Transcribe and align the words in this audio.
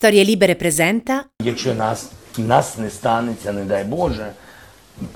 Storie 0.00 0.24
Libere 0.24 0.54
presenta. 0.54 1.24
Якщо 1.42 1.74
нас, 1.74 2.10
нас 2.38 2.78
не 2.78 2.90
станеться, 2.90 3.52
не 3.52 3.64
дай 3.64 3.84
Боже, 3.84 4.32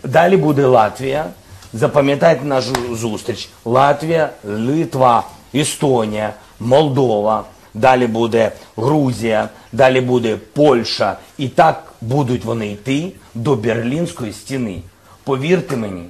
далі 0.02 0.36
буде 0.36 0.66
Латвія. 0.66 1.26
Запам'ятайте 1.72 2.44
нашу 2.44 2.96
зустріч. 2.96 3.48
Латвія, 3.64 4.30
Литва, 4.44 5.24
Естонія, 5.54 6.34
Молдова. 6.60 7.44
Далі 7.74 8.06
буде 8.06 8.52
Грузія, 8.76 9.48
далі 9.72 10.00
буде 10.00 10.36
Польща. 10.52 11.16
І 11.38 11.48
так 11.48 11.92
будуть 12.00 12.44
вони 12.44 12.68
йти 12.68 13.12
до 13.34 13.56
Берлінської 13.56 14.32
стіни. 14.32 14.82
Повірте 15.24 15.76
мені. 15.76 16.04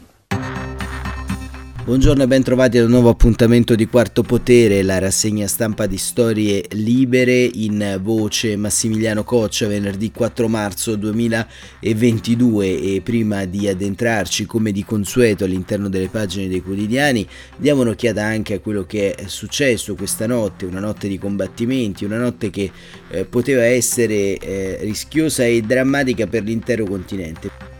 Buongiorno 1.85 2.23
e 2.23 2.27
ben 2.27 2.43
trovati 2.43 2.79
ad 2.79 2.85
un 2.85 2.93
nuovo 2.93 3.11
appuntamento 3.11 3.75
di 3.75 3.87
Quarto 3.87 4.23
Potere, 4.23 4.83
la 4.83 4.99
rassegna 4.99 5.47
stampa 5.47 5.85
di 5.85 5.99
storie 5.99 6.65
libere 6.71 7.43
in 7.43 8.01
voce 8.01 8.57
Massimiliano 8.57 9.23
Coccia 9.23 9.67
venerdì 9.67 10.11
4 10.11 10.49
marzo 10.49 10.97
2022 10.97 12.81
e 12.81 13.03
prima 13.05 13.45
di 13.45 13.69
addentrarci 13.69 14.47
come 14.47 14.73
di 14.73 14.83
consueto 14.83 15.45
all'interno 15.45 15.91
delle 15.91 16.09
pagine 16.09 16.49
dei 16.49 16.63
quotidiani 16.63 17.29
diamo 17.59 17.83
un'occhiata 17.83 18.25
anche 18.25 18.55
a 18.55 18.61
quello 18.61 18.87
che 18.87 19.13
è 19.13 19.27
successo 19.27 19.95
questa 19.95 20.27
notte, 20.27 20.65
una 20.65 20.81
notte 20.81 21.07
di 21.07 21.19
combattimenti, 21.19 22.07
una 22.07 22.19
notte 22.19 22.49
che 22.49 22.71
eh, 23.11 23.27
poteva 23.27 23.63
essere 23.63 24.39
eh, 24.39 24.79
rischiosa 24.81 25.45
e 25.45 25.61
drammatica 25.61 26.27
per 26.27 26.45
l'intero 26.45 26.87
continente. 26.87 27.75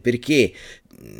Perché 0.00 0.52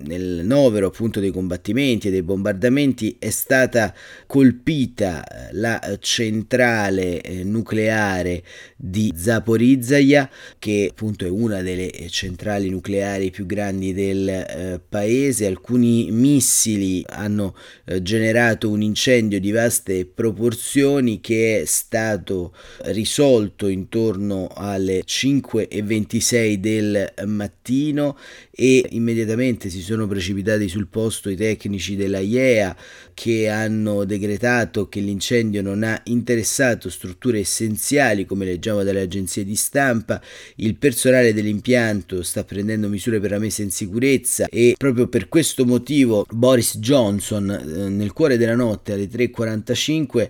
nel 0.02 0.42
novero 0.45 0.88
appunto 0.88 1.20
dei 1.20 1.30
combattimenti 1.30 2.09
e 2.09 2.10
dei 2.10 2.23
bombardamenti 2.23 3.16
è 3.18 3.30
stata 3.30 3.95
colpita 4.27 5.24
eh, 5.24 5.48
la 5.52 5.98
centrale 6.01 7.20
eh, 7.20 7.45
nucleare 7.45 8.42
di 8.77 9.12
Zaporizhia 9.14 10.28
che 10.59 10.88
appunto 10.90 11.24
è 11.24 11.29
una 11.29 11.62
delle 11.62 11.90
centrali 12.09 12.68
nucleari 12.71 13.30
più 13.30 13.46
grandi 13.46 13.93
del 13.93 14.29
eh, 14.29 14.80
paese. 14.87 15.46
Alcuni 15.46 16.10
missili 16.10 17.04
hanno 17.09 17.54
eh, 17.84 18.02
generato 18.02 18.71
un 18.71 18.82
incendio 18.82 19.40
di 19.40 19.51
vaste 19.51 20.06
proporzioni 20.06 21.21
che 21.21 21.60
è 21.60 21.65
stato 21.65 22.54
risolto 22.84 23.68
intorno 23.68 24.49
alle 24.54 25.02
5.26 25.04 26.54
del 26.54 27.12
mattino 27.26 28.16
e 28.51 28.84
immediatamente 28.90 29.68
si 29.69 29.83
sono 29.83 30.07
precipitati 30.07 30.69
sul 30.69 30.87
posto 30.88 31.30
i 31.30 31.37
tecnici 31.37 31.97
della 31.97 32.19
IEA 32.19 32.77
che 33.15 33.49
hanno 33.49 34.05
decretato 34.05 34.88
che 34.88 35.01
l'incendio 35.01 35.63
non 35.63 35.83
ha 35.83 36.01
interessato 36.05 36.88
strutture 36.91 37.41
essenziali 37.41 38.24
come 38.24 38.45
leggiamo 38.45 38.83
dalle 38.83 39.01
agenzie 39.01 39.45
di 39.45 39.57
stampa, 39.57 40.21
il 40.57 40.77
personale 40.77 41.33
dell'impianto 41.33 42.23
sta 42.23 42.45
prendendo 42.45 42.89
misure 42.89 43.21
per 43.21 43.30
la 43.30 43.39
messa 43.39 43.63
in 43.63 43.71
sicurezza 43.71 44.46
e 44.49 44.74
proprio 44.77 45.09
per 45.09 45.29
questo 45.29 45.65
motivo 45.65 46.24
Boris 46.30 46.79
Johnson 46.79 47.51
eh, 47.51 47.89
nel 47.89 48.13
cuore 48.13 48.37
della 48.37 48.55
notte 48.55 48.93
alle 48.93 49.09
3.45 49.09 50.29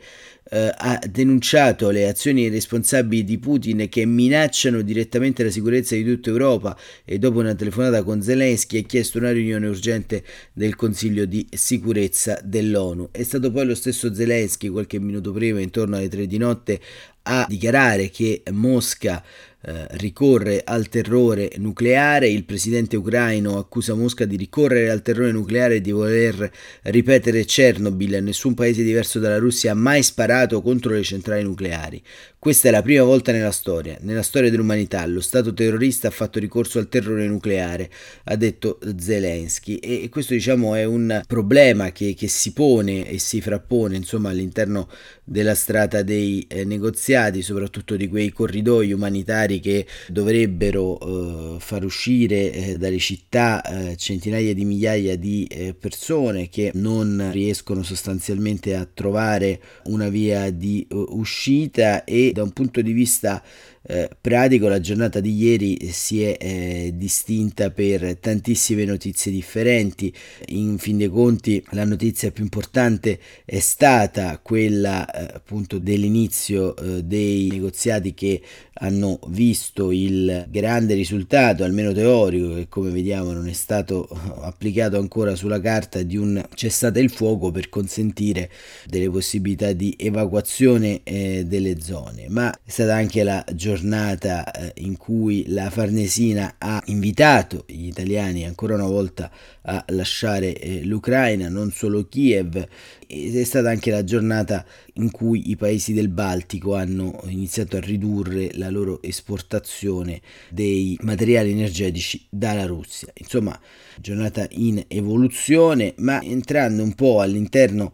eh, 0.50 0.72
ha 0.74 0.98
denunciato 1.10 1.90
le 1.90 2.08
azioni 2.08 2.42
irresponsabili 2.42 3.24
di 3.24 3.38
Putin 3.38 3.88
che 3.88 4.04
minacciano 4.06 4.80
direttamente 4.82 5.44
la 5.44 5.50
sicurezza 5.50 5.94
di 5.94 6.04
tutta 6.04 6.30
Europa 6.30 6.76
e 7.04 7.18
dopo 7.18 7.38
una 7.38 7.54
telefonata 7.54 8.02
con 8.02 8.22
Zelensky 8.22 8.78
ha 8.78 8.82
chiesto 8.82 9.18
una 9.18 9.32
riunione 9.32 9.66
urgente 9.66 10.22
del 10.52 10.76
Consiglio 10.76 11.24
di 11.26 11.46
sicurezza 11.50 12.40
dell'ONU. 12.42 13.08
È 13.10 13.22
stato 13.22 13.50
poi 13.50 13.66
lo 13.66 13.74
stesso 13.74 14.14
Zelensky 14.14 14.68
qualche 14.68 14.98
minuto 14.98 15.32
prima, 15.32 15.60
intorno 15.60 15.96
alle 15.96 16.08
tre 16.08 16.26
di 16.26 16.38
notte, 16.38 16.80
a 17.22 17.44
dichiarare 17.46 18.08
che 18.08 18.42
Mosca 18.52 19.22
eh, 19.60 19.86
ricorre 19.96 20.62
al 20.64 20.88
terrore 20.88 21.50
nucleare, 21.56 22.28
il 22.28 22.44
presidente 22.44 22.96
ucraino 22.96 23.58
accusa 23.58 23.94
Mosca 23.94 24.24
di 24.24 24.36
ricorrere 24.36 24.90
al 24.90 25.02
terrore 25.02 25.32
nucleare 25.32 25.76
e 25.76 25.80
di 25.80 25.90
voler 25.90 26.50
ripetere 26.82 27.44
Chernobyl, 27.44 28.22
nessun 28.22 28.54
paese 28.54 28.84
diverso 28.84 29.18
dalla 29.18 29.38
Russia 29.38 29.72
ha 29.72 29.74
mai 29.74 30.02
sparato 30.02 30.62
contro 30.62 30.92
le 30.92 31.02
centrali 31.02 31.42
nucleari. 31.42 32.00
Questa 32.40 32.68
è 32.68 32.70
la 32.70 32.82
prima 32.82 33.02
volta 33.02 33.32
nella 33.32 33.50
storia, 33.50 33.98
nella 34.02 34.22
storia 34.22 34.48
dell'umanità, 34.48 35.04
lo 35.06 35.20
Stato 35.20 35.52
terrorista 35.52 36.06
ha 36.06 36.12
fatto 36.12 36.38
ricorso 36.38 36.78
al 36.78 36.88
terrore 36.88 37.26
nucleare, 37.26 37.90
ha 38.24 38.36
detto 38.36 38.78
Zelensky. 38.96 39.74
E 39.78 40.08
questo 40.08 40.34
diciamo 40.34 40.76
è 40.76 40.84
un 40.84 41.20
problema 41.26 41.90
che, 41.90 42.14
che 42.14 42.28
si 42.28 42.52
pone 42.52 43.08
e 43.08 43.18
si 43.18 43.40
frappone 43.40 43.96
insomma 43.96 44.30
all'interno 44.30 44.88
della 45.24 45.56
strata 45.56 46.02
dei 46.02 46.46
eh, 46.48 46.64
negoziati, 46.64 47.42
soprattutto 47.42 47.96
di 47.96 48.06
quei 48.06 48.30
corridoi 48.30 48.92
umanitari 48.92 49.47
che 49.56 49.86
dovrebbero 50.08 51.56
eh, 51.56 51.60
far 51.60 51.84
uscire 51.84 52.52
eh, 52.52 52.76
dalle 52.76 52.98
città 52.98 53.62
eh, 53.62 53.96
centinaia 53.96 54.52
di 54.52 54.64
migliaia 54.64 55.16
di 55.16 55.44
eh, 55.44 55.74
persone 55.74 56.48
che 56.50 56.72
non 56.74 57.30
riescono 57.32 57.82
sostanzialmente 57.82 58.74
a 58.74 58.86
trovare 58.92 59.60
una 59.84 60.08
via 60.08 60.50
di 60.50 60.86
uh, 60.90 61.06
uscita 61.10 62.04
e 62.04 62.32
da 62.32 62.42
un 62.42 62.52
punto 62.52 62.82
di 62.82 62.92
vista 62.92 63.42
eh, 63.90 64.10
pratico 64.20 64.68
la 64.68 64.80
giornata 64.80 65.18
di 65.18 65.34
ieri 65.34 65.90
si 65.90 66.22
è 66.22 66.36
eh, 66.38 66.92
distinta 66.94 67.70
per 67.70 68.18
tantissime 68.18 68.84
notizie 68.84 69.32
differenti. 69.32 70.12
In 70.48 70.76
fin 70.76 70.98
dei 70.98 71.08
conti 71.08 71.64
la 71.70 71.84
notizia 71.84 72.30
più 72.30 72.42
importante 72.42 73.18
è 73.46 73.58
stata 73.60 74.38
quella 74.42 75.10
eh, 75.10 75.36
appunto 75.36 75.78
dell'inizio 75.78 76.76
eh, 76.76 77.02
dei 77.02 77.48
negoziati 77.50 78.12
che 78.12 78.42
hanno 78.80 79.18
visto 79.28 79.90
il 79.90 80.46
grande 80.50 80.94
risultato, 80.94 81.64
almeno 81.64 81.92
teorico, 81.92 82.54
che 82.54 82.68
come 82.68 82.90
vediamo 82.90 83.32
non 83.32 83.48
è 83.48 83.52
stato 83.52 84.06
applicato 84.42 84.98
ancora 84.98 85.34
sulla 85.34 85.60
carta 85.60 86.02
di 86.02 86.16
un 86.16 86.44
cessate 86.54 87.00
il 87.00 87.10
fuoco 87.10 87.50
per 87.50 87.70
consentire 87.70 88.50
delle 88.86 89.08
possibilità 89.10 89.72
di 89.72 89.96
evacuazione 89.98 91.00
eh, 91.04 91.44
delle 91.46 91.80
zone, 91.80 92.26
ma 92.28 92.52
è 92.52 92.70
stata 92.70 92.94
anche 92.94 93.22
la 93.22 93.42
giornata 93.52 93.76
giornata 93.78 94.50
eh, 94.50 94.72
in 94.82 94.96
cui 94.96 95.44
la 95.48 95.70
Farnesina 95.70 96.56
ha 96.58 96.82
invitato 96.86 97.64
gli 97.66 97.86
italiani 97.86 98.44
ancora 98.44 98.74
una 98.74 98.86
volta 98.86 99.30
a 99.62 99.84
lasciare 99.88 100.58
eh, 100.58 100.84
l'Ucraina, 100.84 101.48
non 101.48 101.70
solo 101.70 102.08
Kiev, 102.08 102.66
ed 103.06 103.36
è 103.36 103.44
stata 103.44 103.70
anche 103.70 103.90
la 103.90 104.02
giornata 104.02 104.64
in 104.94 105.10
cui 105.10 105.50
i 105.50 105.56
paesi 105.56 105.92
del 105.92 106.08
Baltico 106.08 106.74
hanno 106.74 107.22
iniziato 107.26 107.76
a 107.76 107.80
ridurre 107.80 108.50
la 108.54 108.68
loro 108.68 109.00
esportazione 109.02 110.20
dei 110.50 110.98
materiali 111.02 111.52
energetici 111.52 112.26
dalla 112.28 112.66
Russia. 112.66 113.08
Insomma, 113.14 113.58
giornata 114.00 114.46
in 114.50 114.84
evoluzione, 114.88 115.94
ma 115.98 116.20
entrando 116.22 116.82
un 116.82 116.94
po' 116.94 117.20
all'interno 117.20 117.92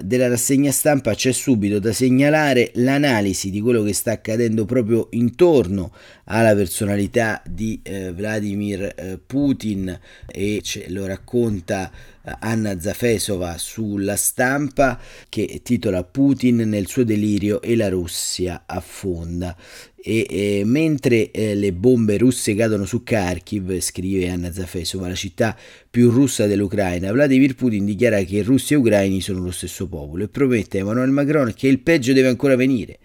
della 0.00 0.28
rassegna 0.28 0.70
stampa 0.70 1.14
c'è 1.14 1.32
subito 1.32 1.80
da 1.80 1.92
segnalare 1.92 2.70
l'analisi 2.74 3.50
di 3.50 3.60
quello 3.60 3.82
che 3.82 3.92
sta 3.92 4.12
accadendo 4.12 4.64
proprio 4.64 5.08
intorno 5.10 5.92
alla 6.24 6.54
personalità 6.54 7.42
di 7.44 7.80
eh, 7.82 8.12
Vladimir 8.12 8.94
eh, 8.96 9.18
Putin 9.24 9.98
e 10.26 10.60
ce 10.62 10.86
lo 10.88 11.04
racconta 11.06 11.90
eh, 12.22 12.32
Anna 12.38 12.78
Zafesova 12.78 13.58
sulla 13.58 14.14
stampa 14.14 15.00
che 15.28 15.60
titola 15.64 16.04
Putin 16.04 16.56
nel 16.68 16.86
suo 16.86 17.02
delirio 17.02 17.60
e 17.60 17.74
la 17.74 17.88
Russia 17.88 18.62
affonda 18.66 19.56
e, 20.04 20.26
e 20.28 20.62
mentre 20.64 21.30
eh, 21.30 21.54
le 21.54 21.72
bombe 21.72 22.18
russe 22.18 22.56
cadono 22.56 22.84
su 22.84 23.04
Kharkiv, 23.04 23.78
scrive 23.78 24.28
Anna 24.28 24.52
Zafesova, 24.52 25.06
la 25.06 25.14
città 25.14 25.56
più 25.88 26.10
russa 26.10 26.46
dell'Ucraina, 26.46 27.12
Vladimir 27.12 27.54
Putin 27.54 27.84
dichiara 27.84 28.20
che 28.22 28.42
russi 28.42 28.72
e 28.72 28.76
ucraini 28.76 29.20
sono 29.20 29.40
lo 29.40 29.52
stesso 29.52 29.86
popolo 29.86 30.24
e 30.24 30.28
promette 30.28 30.78
a 30.78 30.80
Emmanuel 30.80 31.10
Macron 31.10 31.52
che 31.54 31.68
il 31.68 31.78
peggio 31.78 32.12
deve 32.12 32.28
ancora 32.28 32.56
venire. 32.56 32.98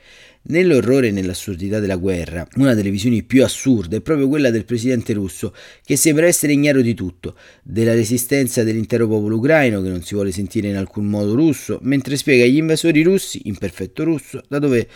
Nell'orrore 0.50 1.10
e 1.10 1.12
nell'assurdità 1.12 1.80
della 1.82 1.98
guerra, 1.98 2.48
una 2.56 2.74
delle 2.74 2.90
visioni 2.90 3.22
più 3.24 3.44
assurde 3.44 3.98
è 3.98 4.02
proprio 4.02 4.30
quella 4.30 4.50
del 4.50 4.64
presidente 4.64 5.12
russo, 5.12 5.54
che 5.84 5.98
sembra 5.98 6.26
essere 6.26 6.54
ignaro 6.54 6.80
di 6.80 6.94
tutto, 6.94 7.36
della 7.64 7.94
resistenza 7.94 8.64
dell'intero 8.64 9.10
popolo 9.10 9.36
ucraino, 9.36 9.82
che 9.82 9.90
non 9.90 10.04
si 10.04 10.14
vuole 10.14 10.32
sentire 10.32 10.70
in 10.70 10.78
alcun 10.78 11.06
modo 11.06 11.36
russo, 11.36 11.80
mentre 11.82 12.16
spiega 12.16 12.46
agli 12.46 12.56
invasori 12.56 13.04
russi, 13.04 13.42
in 13.46 13.58
perfetto 13.58 14.06
russo, 14.06 14.42
da 14.48 14.60
dove 14.60 14.88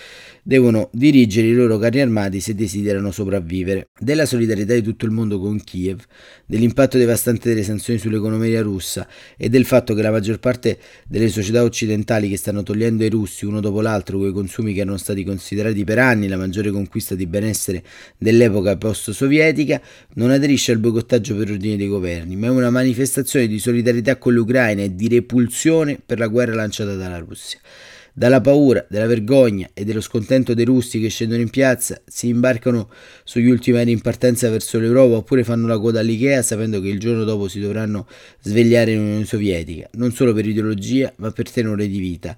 devono 0.44 0.90
dirigere 0.94 1.48
i 1.48 1.54
loro 1.54 1.78
carri 1.78 2.02
armati 2.02 2.40
se 2.40 2.56
desiderano 2.56 3.12
sopravvivere, 3.12 3.90
della 4.00 4.26
solidarietà 4.26 4.74
di 4.74 4.82
tutto 4.82 5.06
il 5.06 5.12
mondo 5.12 5.40
con 5.40 5.64
Kiev, 5.64 6.04
dell'impatto 6.46 6.98
devastante 6.98 7.50
delle 7.50 7.64
sanzioni 7.64 8.00
sull'economia 8.00 8.62
russa 8.62 9.08
e 9.38 9.50
del 9.50 9.66
fatto 9.66 9.94
che 9.94 10.02
la 10.02 10.12
maggior 10.12 10.40
parte 10.40 10.78
delle 11.08 11.30
società 11.30 11.64
occidentali 11.64 12.30
che 12.30 12.38
stanno 12.38 12.64
togliendo 12.64 13.04
ai 13.04 13.10
russi 13.10 13.46
uno 13.46 13.60
dopo 13.60 13.82
l'altro 13.82 14.18
quei 14.18 14.32
consumi 14.32 14.74
che 14.74 14.82
erano 14.82 14.98
stati 14.98 15.24
considerati 15.24 15.84
per 15.84 16.00
anni 16.00 16.28
la 16.28 16.38
maggiore 16.38 16.72
conquista 16.72 17.16
di 17.16 17.28
benessere 17.28 17.84
dell'epoca 18.18 18.78
post-sovietica, 18.78 19.82
non 20.16 20.32
aderisce 20.32 20.72
al 20.72 20.80
boicottaggio 20.80 21.36
per 21.36 21.52
ordine 21.52 21.78
dei 21.78 21.88
governi, 21.88 22.36
ma 22.36 22.48
è 22.48 22.50
una 22.50 22.70
manifestazione 22.70 23.48
di 23.48 23.60
solidarietà 23.60 24.18
con 24.18 24.34
l'Ucraina 24.34 24.82
e 24.82 24.96
di 24.96 25.08
repulsione 25.08 26.00
per 26.04 26.20
la 26.20 26.28
guerra 26.28 26.56
lanciata 26.56 26.96
dalla 26.96 27.20
Russia. 27.20 27.60
Dalla 28.14 28.42
paura, 28.42 28.86
della 28.90 29.06
vergogna 29.06 29.70
e 29.74 29.86
dello 29.86 30.02
scontento 30.02 30.54
dei 30.54 30.66
russi 30.66 31.00
che 31.00 31.08
scendono 31.08 31.42
in 31.42 31.50
piazza, 31.50 32.02
si 32.06 32.28
imbarcano 32.28 32.90
sugli 33.24 33.50
ultimi 33.50 33.78
aerei 33.78 33.94
in 33.94 34.02
partenza 34.02 34.50
verso 34.50 34.80
l'Europa 34.80 35.16
oppure 35.16 35.46
fanno 35.46 35.66
la 35.66 35.80
coda 35.80 36.02
all'Ikea 36.02 36.42
sapendo 36.42 36.82
che 36.82 36.90
il 36.90 37.00
giorno 37.00 37.24
dopo 37.24 37.48
si 37.48 37.62
dovranno 37.62 38.08
svegliare 38.42 38.92
in 38.92 39.00
Unione 39.00 39.26
Sovietica, 39.26 39.88
non 39.94 40.12
solo 40.12 40.34
per 40.34 40.46
ideologia 40.46 41.14
ma 41.18 41.32
per 41.32 41.50
tenore 41.50 41.88
di 41.88 42.00
vita. 42.00 42.36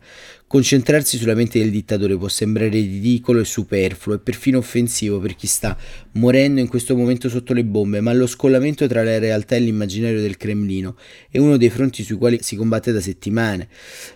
Concentrarsi 0.53 1.17
sulla 1.17 1.33
mente 1.33 1.57
del 1.57 1.71
dittatore 1.71 2.15
può 2.15 2.27
sembrare 2.27 2.69
ridicolo 2.69 3.39
e 3.39 3.43
superfluo 3.43 4.13
e 4.13 4.19
perfino 4.19 4.59
offensivo 4.59 5.19
per 5.19 5.33
chi 5.33 5.47
sta 5.47 5.75
morendo 6.11 6.61
in 6.61 6.67
questo 6.67 6.95
momento 6.95 7.27
sotto 7.27 7.53
le 7.53 7.63
bombe, 7.65 8.01
ma 8.01 8.13
lo 8.13 8.27
scollamento 8.27 8.85
tra 8.85 9.01
la 9.01 9.17
realtà 9.17 9.55
e 9.55 9.61
l'immaginario 9.61 10.21
del 10.21 10.37
Cremlino 10.37 10.95
è 11.31 11.39
uno 11.39 11.57
dei 11.57 11.71
fronti 11.71 12.03
sui 12.03 12.17
quali 12.17 12.37
si 12.43 12.55
combatte 12.55 12.91
da 12.91 13.01
settimane. 13.01 13.67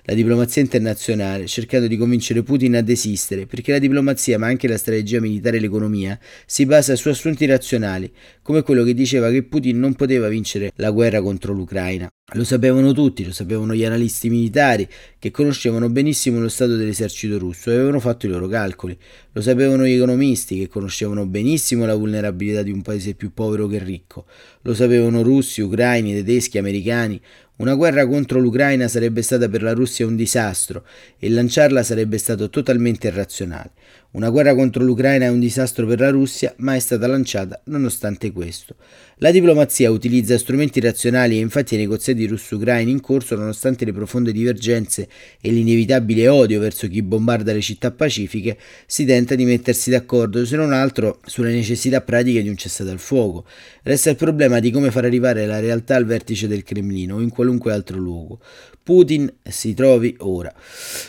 La 0.03 0.13
diplomazia 0.13 0.61
internazionale, 0.61 1.47
cercando 1.47 1.87
di 1.87 1.97
convincere 1.97 2.43
Putin 2.43 2.75
a 2.75 2.81
desistere, 2.81 3.47
perché 3.47 3.71
la 3.71 3.79
diplomazia, 3.79 4.37
ma 4.37 4.45
anche 4.45 4.67
la 4.67 4.77
strategia 4.77 5.19
militare 5.19 5.57
e 5.57 5.59
l'economia, 5.59 6.19
si 6.45 6.67
basa 6.67 6.95
su 6.95 7.09
assunti 7.09 7.47
razionali, 7.47 8.13
come 8.43 8.61
quello 8.61 8.83
che 8.83 8.93
diceva 8.93 9.31
che 9.31 9.41
Putin 9.41 9.79
non 9.79 9.95
poteva 9.95 10.27
vincere 10.27 10.71
la 10.75 10.91
guerra 10.91 11.19
contro 11.19 11.51
l'Ucraina. 11.51 12.07
Lo 12.33 12.43
sapevano 12.43 12.91
tutti, 12.91 13.23
lo 13.23 13.31
sapevano 13.31 13.73
gli 13.73 13.85
analisti 13.85 14.29
militari 14.29 14.85
che 15.17 15.31
conoscevano 15.31 15.89
benissimo 15.89 16.26
lo 16.29 16.49
stato 16.49 16.75
dell'esercito 16.75 17.37
russo 17.37 17.69
avevano 17.69 17.99
fatto 17.99 18.25
i 18.25 18.29
loro 18.29 18.47
calcoli. 18.47 18.97
Lo 19.31 19.41
sapevano 19.41 19.85
gli 19.85 19.93
economisti 19.93 20.59
che 20.59 20.67
conoscevano 20.67 21.25
benissimo 21.25 21.85
la 21.85 21.95
vulnerabilità 21.95 22.61
di 22.61 22.71
un 22.71 22.81
paese 22.81 23.13
più 23.13 23.33
povero 23.33 23.67
che 23.67 23.79
ricco. 23.79 24.25
Lo 24.61 24.73
sapevano 24.73 25.21
russi, 25.21 25.61
ucraini, 25.61 26.13
tedeschi, 26.13 26.57
americani. 26.57 27.21
Una 27.57 27.73
guerra 27.73 28.05
contro 28.05 28.39
l'Ucraina 28.39 28.87
sarebbe 28.87 29.23
stata 29.23 29.49
per 29.49 29.63
la 29.63 29.73
Russia 29.73 30.05
un 30.05 30.15
disastro 30.15 30.85
e 31.17 31.27
lanciarla 31.27 31.81
sarebbe 31.81 32.19
stato 32.19 32.51
totalmente 32.51 33.07
irrazionale. 33.07 33.71
Una 34.11 34.29
guerra 34.29 34.53
contro 34.53 34.83
l'Ucraina 34.83 35.25
è 35.25 35.29
un 35.29 35.39
disastro 35.39 35.87
per 35.87 35.99
la 35.99 36.09
Russia, 36.09 36.53
ma 36.57 36.75
è 36.75 36.79
stata 36.79 37.07
lanciata 37.07 37.59
nonostante 37.65 38.31
questo. 38.31 38.75
La 39.17 39.31
diplomazia 39.31 39.89
utilizza 39.89 40.37
strumenti 40.37 40.79
razionali 40.79 41.37
e 41.37 41.41
infatti 41.41 41.73
i 41.73 41.77
negoziati 41.77 42.25
russo-ucraini 42.25 42.91
in 42.91 43.01
corso, 43.01 43.35
nonostante 43.35 43.85
le 43.85 43.91
profonde 43.91 44.31
divergenze 44.31 45.07
e 45.41 45.49
l'inevitabile 45.49 46.27
odio 46.27 46.59
verso 46.59 46.87
chi 46.87 47.01
bombarda 47.01 47.53
le 47.53 47.61
città 47.61 47.91
pacifiche, 47.91 48.57
si 48.85 49.03
tenta 49.03 49.35
di 49.35 49.45
mettersi 49.45 49.89
d'accordo, 49.89 50.45
se 50.45 50.55
non 50.55 50.73
altro, 50.73 51.19
sulle 51.25 51.51
necessità 51.51 52.01
pratiche 52.01 52.43
di 52.43 52.49
un 52.49 52.55
cessate 52.55 52.91
al 52.91 52.99
fuoco. 52.99 53.45
Resta 53.83 54.11
il 54.11 54.15
problema 54.15 54.59
di 54.59 54.71
come 54.71 54.89
far 54.91 55.05
arrivare 55.05 55.45
la 55.45 55.59
realtà 55.59 55.95
al 55.95 56.05
vertice 56.05 56.47
del 56.47 56.63
Cremlino 56.63 57.19
in 57.19 57.29
qualunque 57.29 57.46
altro 57.71 57.97
luogo. 57.97 58.39
Putin 58.83 59.31
si 59.43 59.73
trovi 59.73 60.15
ora. 60.19 60.53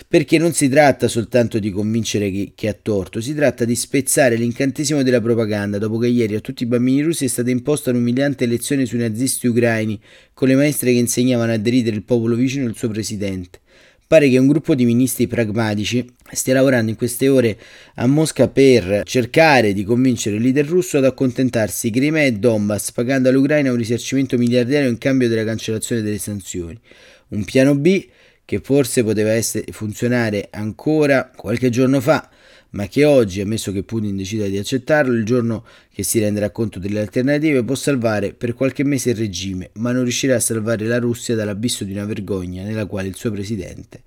Perché 0.08 0.38
non 0.38 0.52
si 0.52 0.68
tratta 0.68 1.06
soltanto 1.06 1.58
di 1.58 1.70
convincere 1.70 2.30
chi, 2.30 2.52
chi 2.54 2.66
ha 2.66 2.76
torto, 2.80 3.20
si 3.20 3.34
tratta 3.34 3.64
di 3.64 3.76
spezzare 3.76 4.36
l'incantesimo 4.36 5.02
della 5.02 5.20
propaganda 5.20 5.78
dopo 5.78 5.98
che 5.98 6.08
ieri 6.08 6.34
a 6.34 6.40
tutti 6.40 6.64
i 6.64 6.66
bambini 6.66 7.02
russi 7.02 7.26
è 7.26 7.28
stata 7.28 7.50
imposta 7.50 7.90
un'umiliante 7.90 8.46
lezione 8.46 8.84
sui 8.84 8.98
nazisti 8.98 9.46
ucraini 9.46 10.00
con 10.34 10.48
le 10.48 10.56
maestre 10.56 10.92
che 10.92 10.98
insegnavano 10.98 11.52
a 11.52 11.56
deridere 11.56 11.96
il 11.96 12.02
popolo 12.04 12.34
vicino 12.34 12.66
al 12.66 12.76
suo 12.76 12.88
presidente. 12.88 13.60
Pare 14.08 14.30
che 14.30 14.38
un 14.38 14.46
gruppo 14.46 14.74
di 14.74 14.86
ministri 14.86 15.26
pragmatici 15.26 16.02
stia 16.32 16.54
lavorando 16.54 16.90
in 16.90 16.96
queste 16.96 17.28
ore 17.28 17.58
a 17.96 18.06
Mosca 18.06 18.48
per 18.48 19.02
cercare 19.04 19.74
di 19.74 19.84
convincere 19.84 20.36
il 20.36 20.42
leader 20.44 20.64
russo 20.64 20.96
ad 20.96 21.04
accontentarsi. 21.04 21.90
Crimea 21.90 22.24
e 22.24 22.32
Donbass, 22.32 22.92
pagando 22.92 23.28
all'Ucraina 23.28 23.70
un 23.70 23.76
risarcimento 23.76 24.38
miliardario 24.38 24.88
in 24.88 24.96
cambio 24.96 25.28
della 25.28 25.44
cancellazione 25.44 26.00
delle 26.00 26.16
sanzioni. 26.16 26.80
Un 27.28 27.44
piano 27.44 27.74
B 27.74 28.06
che 28.46 28.60
forse 28.60 29.04
poteva 29.04 29.32
essere, 29.32 29.66
funzionare 29.72 30.48
ancora 30.52 31.30
qualche 31.36 31.68
giorno 31.68 32.00
fa, 32.00 32.30
ma 32.70 32.86
che 32.86 33.04
oggi, 33.04 33.40
ammesso 33.40 33.72
che 33.72 33.82
Putin 33.82 34.16
decida 34.16 34.46
di 34.46 34.58
accettarlo, 34.58 35.14
il 35.14 35.24
giorno 35.24 35.64
che 35.92 36.02
si 36.02 36.18
renderà 36.18 36.50
conto 36.50 36.78
delle 36.78 37.00
alternative, 37.00 37.64
può 37.64 37.74
salvare 37.74 38.32
per 38.32 38.54
qualche 38.54 38.84
mese 38.84 39.10
il 39.10 39.16
regime, 39.16 39.70
ma 39.74 39.92
non 39.92 40.02
riuscirà 40.02 40.36
a 40.36 40.40
salvare 40.40 40.84
la 40.84 40.98
Russia 40.98 41.34
dall'abisso 41.34 41.84
di 41.84 41.92
una 41.92 42.04
vergogna 42.04 42.62
nella 42.62 42.86
quale 42.86 43.08
il 43.08 43.16
suo 43.16 43.30
presidente 43.30 44.02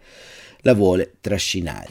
la 0.63 0.73
vuole 0.73 1.13
trascinare. 1.21 1.87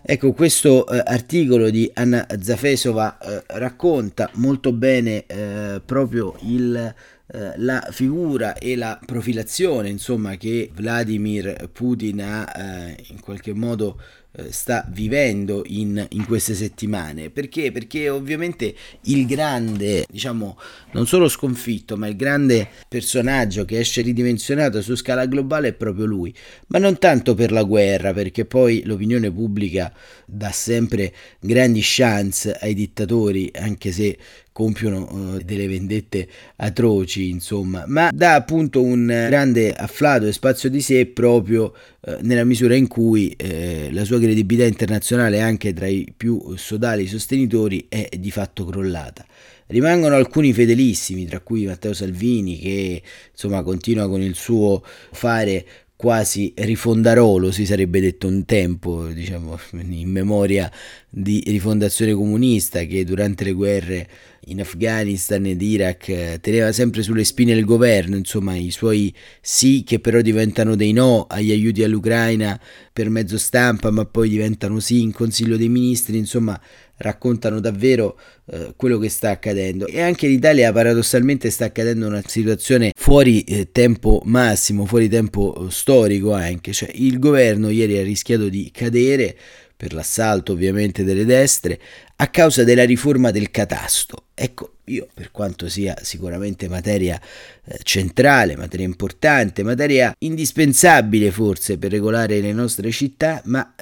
Ecco, 0.00 0.32
questo 0.32 0.88
eh, 0.88 1.02
articolo 1.04 1.68
di 1.68 1.90
Anna 1.92 2.26
Zafesova 2.40 3.18
eh, 3.18 3.42
racconta 3.58 4.30
molto 4.34 4.72
bene 4.72 5.26
eh, 5.26 5.82
proprio 5.84 6.34
il 6.42 6.94
eh, 7.28 7.54
la 7.56 7.84
figura 7.90 8.54
e 8.54 8.76
la 8.76 9.00
profilazione 9.04 9.88
insomma 9.88 10.36
che 10.36 10.70
Vladimir 10.72 11.68
Putin 11.72 12.22
ha 12.22 12.52
eh, 12.56 13.04
in 13.08 13.18
qualche 13.18 13.52
modo 13.52 14.00
sta 14.50 14.86
vivendo 14.90 15.62
in, 15.66 16.04
in, 16.10 16.26
queste 16.26 16.54
settimane. 16.54 17.30
Perché? 17.30 17.72
Perché 17.72 18.08
ovviamente 18.08 18.74
il 19.02 19.26
grande 19.26 20.04
diciamo 20.08 20.58
non 20.92 21.06
solo 21.06 21.28
sconfitto 21.28 21.96
ma 21.96 22.06
il 22.06 22.16
grande 22.16 22.68
personaggio 22.88 23.64
che 23.64 23.78
esce 23.78 24.02
ridimensionato 24.02 24.82
su 24.82 24.94
scala 24.94 25.26
globale 25.26 25.68
è 25.68 25.72
proprio 25.72 26.06
lui. 26.06 26.34
Ma 26.68 26.78
non 26.78 26.98
tanto 26.98 27.34
per 27.34 27.52
la 27.52 27.62
guerra 27.62 28.12
perché 28.12 28.44
poi 28.44 28.82
l'opinione 28.84 29.30
pubblica 29.30 29.92
dà 30.24 30.50
sempre 30.50 31.12
grandi 31.40 31.80
chance 31.82 32.52
ai 32.52 32.74
dittatori 32.74 33.50
anche 33.54 33.92
se 33.92 34.18
compiono 34.56 35.06
uh, 35.10 35.38
delle 35.44 35.68
vendette 35.68 36.26
atroci, 36.56 37.28
insomma, 37.28 37.84
ma 37.86 38.10
dà 38.10 38.36
appunto 38.36 38.82
un 38.82 39.04
grande 39.04 39.70
afflato 39.70 40.26
e 40.26 40.32
spazio 40.32 40.70
di 40.70 40.80
sé 40.80 41.04
proprio 41.04 41.74
uh, 42.00 42.16
nella 42.22 42.42
misura 42.42 42.74
in 42.74 42.86
cui 42.86 43.36
uh, 43.38 43.92
la 43.92 44.02
sua 44.04 44.18
credibilità 44.18 44.66
internazionale 44.66 45.42
anche 45.42 45.74
tra 45.74 45.86
i 45.86 46.10
più 46.16 46.56
sodali 46.56 47.06
sostenitori 47.06 47.84
è 47.86 48.08
di 48.18 48.30
fatto 48.30 48.64
crollata. 48.64 49.26
Rimangono 49.66 50.14
alcuni 50.14 50.54
fedelissimi, 50.54 51.26
tra 51.26 51.40
cui 51.40 51.66
Matteo 51.66 51.92
Salvini, 51.92 52.58
che 52.58 53.02
insomma 53.30 53.62
continua 53.62 54.08
con 54.08 54.22
il 54.22 54.34
suo 54.34 54.82
fare 55.12 55.66
quasi 55.96 56.52
rifondarolo, 56.54 57.50
si 57.50 57.64
sarebbe 57.64 58.00
detto 58.00 58.26
un 58.26 58.44
tempo, 58.44 59.06
diciamo, 59.06 59.58
in 59.72 60.10
memoria 60.10 60.70
di 61.08 61.42
rifondazione 61.46 62.12
comunista 62.12 62.84
che 62.84 63.04
durante 63.04 63.44
le 63.44 63.52
guerre 63.52 64.08
in 64.48 64.60
Afghanistan 64.60 65.44
ed 65.46 65.60
Iraq 65.60 66.08
eh, 66.08 66.38
teneva 66.40 66.72
sempre 66.72 67.02
sulle 67.02 67.24
spine 67.24 67.52
il 67.52 67.64
governo, 67.64 68.16
insomma 68.16 68.54
i 68.54 68.70
suoi 68.70 69.12
sì 69.40 69.82
che 69.84 69.98
però 69.98 70.20
diventano 70.20 70.76
dei 70.76 70.92
no 70.92 71.26
agli 71.28 71.50
aiuti 71.50 71.82
all'Ucraina 71.82 72.58
per 72.92 73.10
mezzo 73.10 73.38
stampa, 73.38 73.90
ma 73.90 74.04
poi 74.04 74.28
diventano 74.28 74.78
sì 74.80 75.02
in 75.02 75.12
Consiglio 75.12 75.56
dei 75.56 75.68
Ministri, 75.68 76.16
insomma 76.18 76.60
raccontano 76.98 77.60
davvero 77.60 78.18
eh, 78.46 78.72
quello 78.76 78.98
che 78.98 79.08
sta 79.08 79.30
accadendo. 79.30 79.86
E 79.86 80.00
anche 80.00 80.26
in 80.26 80.32
Italia 80.32 80.72
paradossalmente 80.72 81.50
sta 81.50 81.66
accadendo 81.66 82.06
una 82.06 82.22
situazione 82.24 82.92
fuori 82.96 83.42
eh, 83.42 83.70
tempo 83.72 84.22
massimo, 84.24 84.86
fuori 84.86 85.08
tempo 85.08 85.66
eh, 85.66 85.70
storico 85.70 86.32
anche, 86.32 86.72
cioè 86.72 86.90
il 86.94 87.18
governo 87.18 87.68
ieri 87.68 87.98
ha 87.98 88.02
rischiato 88.02 88.48
di 88.48 88.70
cadere 88.72 89.36
per 89.76 89.92
l'assalto 89.92 90.52
ovviamente 90.52 91.04
delle 91.04 91.24
destre, 91.24 91.78
a 92.16 92.28
causa 92.28 92.64
della 92.64 92.84
riforma 92.84 93.30
del 93.30 93.50
catasto. 93.50 94.28
Ecco, 94.34 94.76
io 94.84 95.06
per 95.12 95.30
quanto 95.30 95.68
sia 95.68 95.94
sicuramente 96.02 96.68
materia 96.68 97.20
eh, 97.64 97.78
centrale, 97.82 98.56
materia 98.56 98.86
importante, 98.86 99.62
materia 99.62 100.14
indispensabile 100.18 101.30
forse 101.30 101.76
per 101.76 101.90
regolare 101.90 102.40
le 102.40 102.52
nostre 102.52 102.90
città, 102.90 103.42
ma 103.44 103.74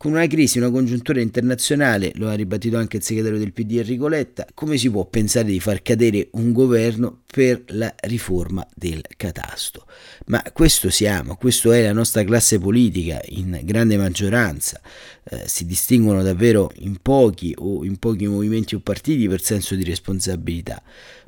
con 0.00 0.12
una 0.12 0.26
crisi, 0.26 0.56
una 0.56 0.70
congiuntura 0.70 1.20
internazionale, 1.20 2.12
lo 2.14 2.30
ha 2.30 2.32
ribadito 2.32 2.78
anche 2.78 2.96
il 2.96 3.02
segretario 3.02 3.38
del 3.38 3.52
PD 3.52 3.72
Enrico 3.80 4.08
Letta, 4.08 4.46
come 4.54 4.78
si 4.78 4.90
può 4.90 5.04
pensare 5.04 5.48
di 5.48 5.60
far 5.60 5.82
cadere 5.82 6.28
un 6.32 6.52
governo 6.52 7.20
per 7.30 7.64
la 7.66 7.94
riforma 8.04 8.66
del 8.74 9.02
catasto? 9.18 9.84
Ma 10.28 10.42
questo 10.54 10.88
siamo, 10.88 11.36
questo 11.36 11.70
è 11.72 11.82
la 11.82 11.92
nostra 11.92 12.24
classe 12.24 12.58
politica 12.58 13.20
in 13.26 13.60
grande 13.62 13.98
maggioranza, 13.98 14.80
eh, 15.22 15.42
si 15.46 15.66
distinguono 15.66 16.22
davvero 16.22 16.72
in 16.76 16.96
pochi 17.02 17.54
o 17.58 17.84
in 17.84 17.98
pochi 17.98 18.26
movimenti 18.26 18.74
o 18.74 18.80
partiti 18.80 19.28
per 19.28 19.42
senso 19.42 19.74
di 19.74 19.84
responsabilità. 19.84 20.82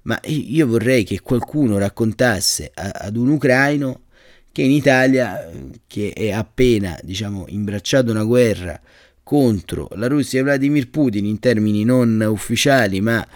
Ma 0.04 0.18
io 0.24 0.66
vorrei 0.66 1.04
che 1.04 1.20
qualcuno 1.20 1.76
raccontasse 1.76 2.70
a, 2.72 2.88
ad 2.88 3.16
un 3.16 3.28
ucraino 3.28 4.01
che 4.52 4.62
in 4.62 4.70
Italia, 4.70 5.50
che 5.86 6.12
è 6.14 6.30
appena 6.30 6.98
diciamo, 7.02 7.46
imbracciato 7.48 8.10
una 8.10 8.24
guerra 8.24 8.80
contro 9.22 9.88
la 9.94 10.08
Russia 10.08 10.40
e 10.40 10.42
Vladimir 10.42 10.90
Putin 10.90 11.24
in 11.24 11.38
termini 11.38 11.84
non 11.84 12.20
ufficiali 12.28 13.00
ma 13.00 13.26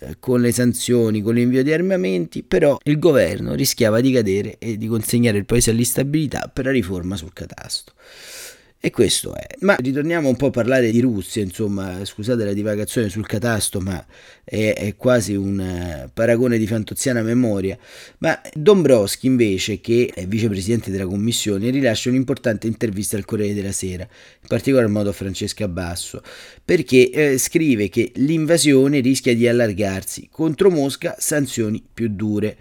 eh, 0.00 0.16
con 0.18 0.40
le 0.40 0.50
sanzioni, 0.50 1.22
con 1.22 1.34
l'invio 1.34 1.62
di 1.62 1.72
armamenti, 1.72 2.42
però 2.42 2.76
il 2.82 2.98
governo 2.98 3.54
rischiava 3.54 4.00
di 4.00 4.10
cadere 4.10 4.56
e 4.58 4.76
di 4.76 4.88
consegnare 4.88 5.38
il 5.38 5.44
paese 5.44 5.70
all'instabilità 5.70 6.50
per 6.52 6.64
la 6.64 6.72
riforma 6.72 7.16
sul 7.16 7.32
catasto. 7.32 7.92
E 8.84 8.90
questo 8.90 9.34
è. 9.34 9.46
Ma 9.60 9.76
ritorniamo 9.80 10.28
un 10.28 10.36
po' 10.36 10.48
a 10.48 10.50
parlare 10.50 10.90
di 10.90 11.00
Russia, 11.00 11.40
insomma, 11.40 12.04
scusate 12.04 12.44
la 12.44 12.52
divagazione 12.52 13.08
sul 13.08 13.26
catasto, 13.26 13.80
ma 13.80 14.04
è, 14.44 14.74
è 14.76 14.94
quasi 14.94 15.34
un 15.34 15.58
uh, 15.58 16.10
paragone 16.12 16.58
di 16.58 16.66
fantoziana 16.66 17.22
memoria. 17.22 17.78
Ma 18.18 18.38
Dombrovski 18.52 19.26
invece, 19.26 19.80
che 19.80 20.12
è 20.14 20.26
vicepresidente 20.26 20.90
della 20.90 21.06
commissione, 21.06 21.70
rilascia 21.70 22.10
un'importante 22.10 22.66
intervista 22.66 23.16
al 23.16 23.24
Corriere 23.24 23.54
della 23.54 23.72
Sera, 23.72 24.02
in 24.02 24.48
particolar 24.48 24.86
modo 24.88 25.08
a 25.08 25.14
Francesca 25.14 25.66
Basso, 25.66 26.20
perché 26.62 27.08
eh, 27.08 27.38
scrive 27.38 27.88
che 27.88 28.12
l'invasione 28.16 29.00
rischia 29.00 29.34
di 29.34 29.48
allargarsi, 29.48 30.28
contro 30.30 30.68
Mosca 30.68 31.16
sanzioni 31.18 31.82
più 31.90 32.08
dure. 32.08 32.58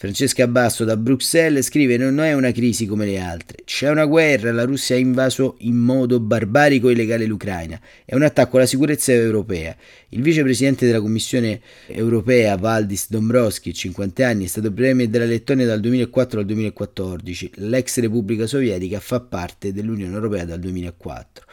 Francesca 0.00 0.46
Basso 0.46 0.84
da 0.84 0.96
Bruxelles 0.96 1.66
scrive 1.66 1.96
non 1.96 2.20
è 2.20 2.32
una 2.32 2.52
crisi 2.52 2.86
come 2.86 3.04
le 3.04 3.18
altre, 3.18 3.64
c'è 3.64 3.90
una 3.90 4.04
guerra, 4.04 4.52
la 4.52 4.62
Russia 4.62 4.94
ha 4.94 4.98
invaso 5.00 5.56
in 5.62 5.74
modo 5.74 6.20
barbarico 6.20 6.88
e 6.88 6.92
illegale 6.92 7.26
l'Ucraina, 7.26 7.80
è 8.04 8.14
un 8.14 8.22
attacco 8.22 8.58
alla 8.58 8.66
sicurezza 8.66 9.10
europea. 9.10 9.76
Il 10.10 10.22
vicepresidente 10.22 10.86
della 10.86 11.00
Commissione 11.00 11.60
europea 11.88 12.56
Valdis 12.56 13.10
Dombrovski, 13.10 13.74
50 13.74 14.24
anni, 14.24 14.44
è 14.44 14.46
stato 14.46 14.72
premier 14.72 15.08
della 15.08 15.24
Lettonia 15.24 15.66
dal 15.66 15.80
2004 15.80 16.38
al 16.38 16.46
2014, 16.46 17.50
l'ex 17.56 17.98
Repubblica 17.98 18.46
Sovietica 18.46 19.00
fa 19.00 19.18
parte 19.18 19.72
dell'Unione 19.72 20.14
Europea 20.14 20.44
dal 20.44 20.60
2004. 20.60 21.44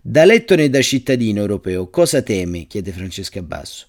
Da 0.00 0.24
lettone 0.24 0.62
e 0.62 0.70
da 0.70 0.80
cittadino 0.80 1.40
europeo, 1.40 1.90
cosa 1.90 2.22
teme? 2.22 2.68
chiede 2.68 2.92
Francesca 2.92 3.42
Basso. 3.42 3.88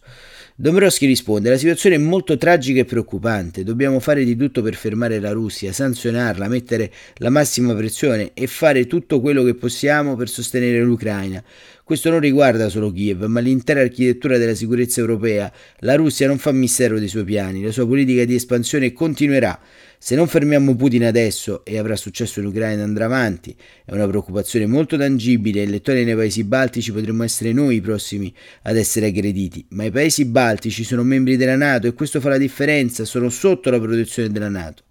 Dombrowski 0.55 1.05
risponde: 1.05 1.49
La 1.49 1.57
situazione 1.57 1.95
è 1.95 1.97
molto 1.97 2.37
tragica 2.37 2.81
e 2.81 2.85
preoccupante. 2.85 3.63
Dobbiamo 3.63 3.99
fare 3.99 4.23
di 4.25 4.35
tutto 4.35 4.61
per 4.61 4.75
fermare 4.75 5.19
la 5.19 5.31
Russia, 5.31 5.71
sanzionarla, 5.71 6.47
mettere 6.49 6.91
la 7.15 7.29
massima 7.29 7.73
pressione 7.73 8.31
e 8.33 8.47
fare 8.47 8.85
tutto 8.85 9.21
quello 9.21 9.43
che 9.43 9.55
possiamo 9.55 10.15
per 10.15 10.27
sostenere 10.29 10.81
l'Ucraina. 10.81 11.41
Questo 11.83 12.09
non 12.09 12.19
riguarda 12.19 12.69
solo 12.69 12.91
Kiev, 12.91 13.23
ma 13.25 13.39
l'intera 13.39 13.81
architettura 13.81 14.37
della 14.37 14.55
sicurezza 14.55 14.99
europea. 14.99 15.51
La 15.79 15.95
Russia 15.95 16.27
non 16.27 16.37
fa 16.37 16.51
mistero 16.51 16.99
dei 16.99 17.07
suoi 17.07 17.23
piani, 17.23 17.63
la 17.63 17.71
sua 17.71 17.87
politica 17.87 18.25
di 18.25 18.35
espansione 18.35 18.93
continuerà. 18.93 19.59
Se 20.03 20.15
non 20.15 20.27
fermiamo 20.27 20.75
Putin 20.75 21.05
adesso 21.05 21.63
e 21.63 21.77
avrà 21.77 21.95
successo 21.95 22.39
in 22.39 22.47
Ucraina 22.47 22.81
andrà 22.81 23.05
avanti, 23.05 23.55
è 23.85 23.93
una 23.93 24.07
preoccupazione 24.07 24.65
molto 24.65 24.97
tangibile 24.97 25.61
e 25.61 25.67
lettori 25.67 26.03
nei 26.03 26.15
paesi 26.15 26.43
baltici 26.43 26.91
potremmo 26.91 27.21
essere 27.21 27.53
noi 27.53 27.75
i 27.75 27.81
prossimi 27.81 28.33
ad 28.63 28.77
essere 28.77 29.05
aggrediti, 29.05 29.63
ma 29.69 29.83
i 29.83 29.91
paesi 29.91 30.25
baltici 30.25 30.83
sono 30.83 31.03
membri 31.03 31.37
della 31.37 31.55
Nato 31.55 31.85
e 31.85 31.93
questo 31.93 32.19
fa 32.19 32.29
la 32.29 32.39
differenza, 32.39 33.05
sono 33.05 33.29
sotto 33.29 33.69
la 33.69 33.79
protezione 33.79 34.31
della 34.31 34.49
Nato. 34.49 34.85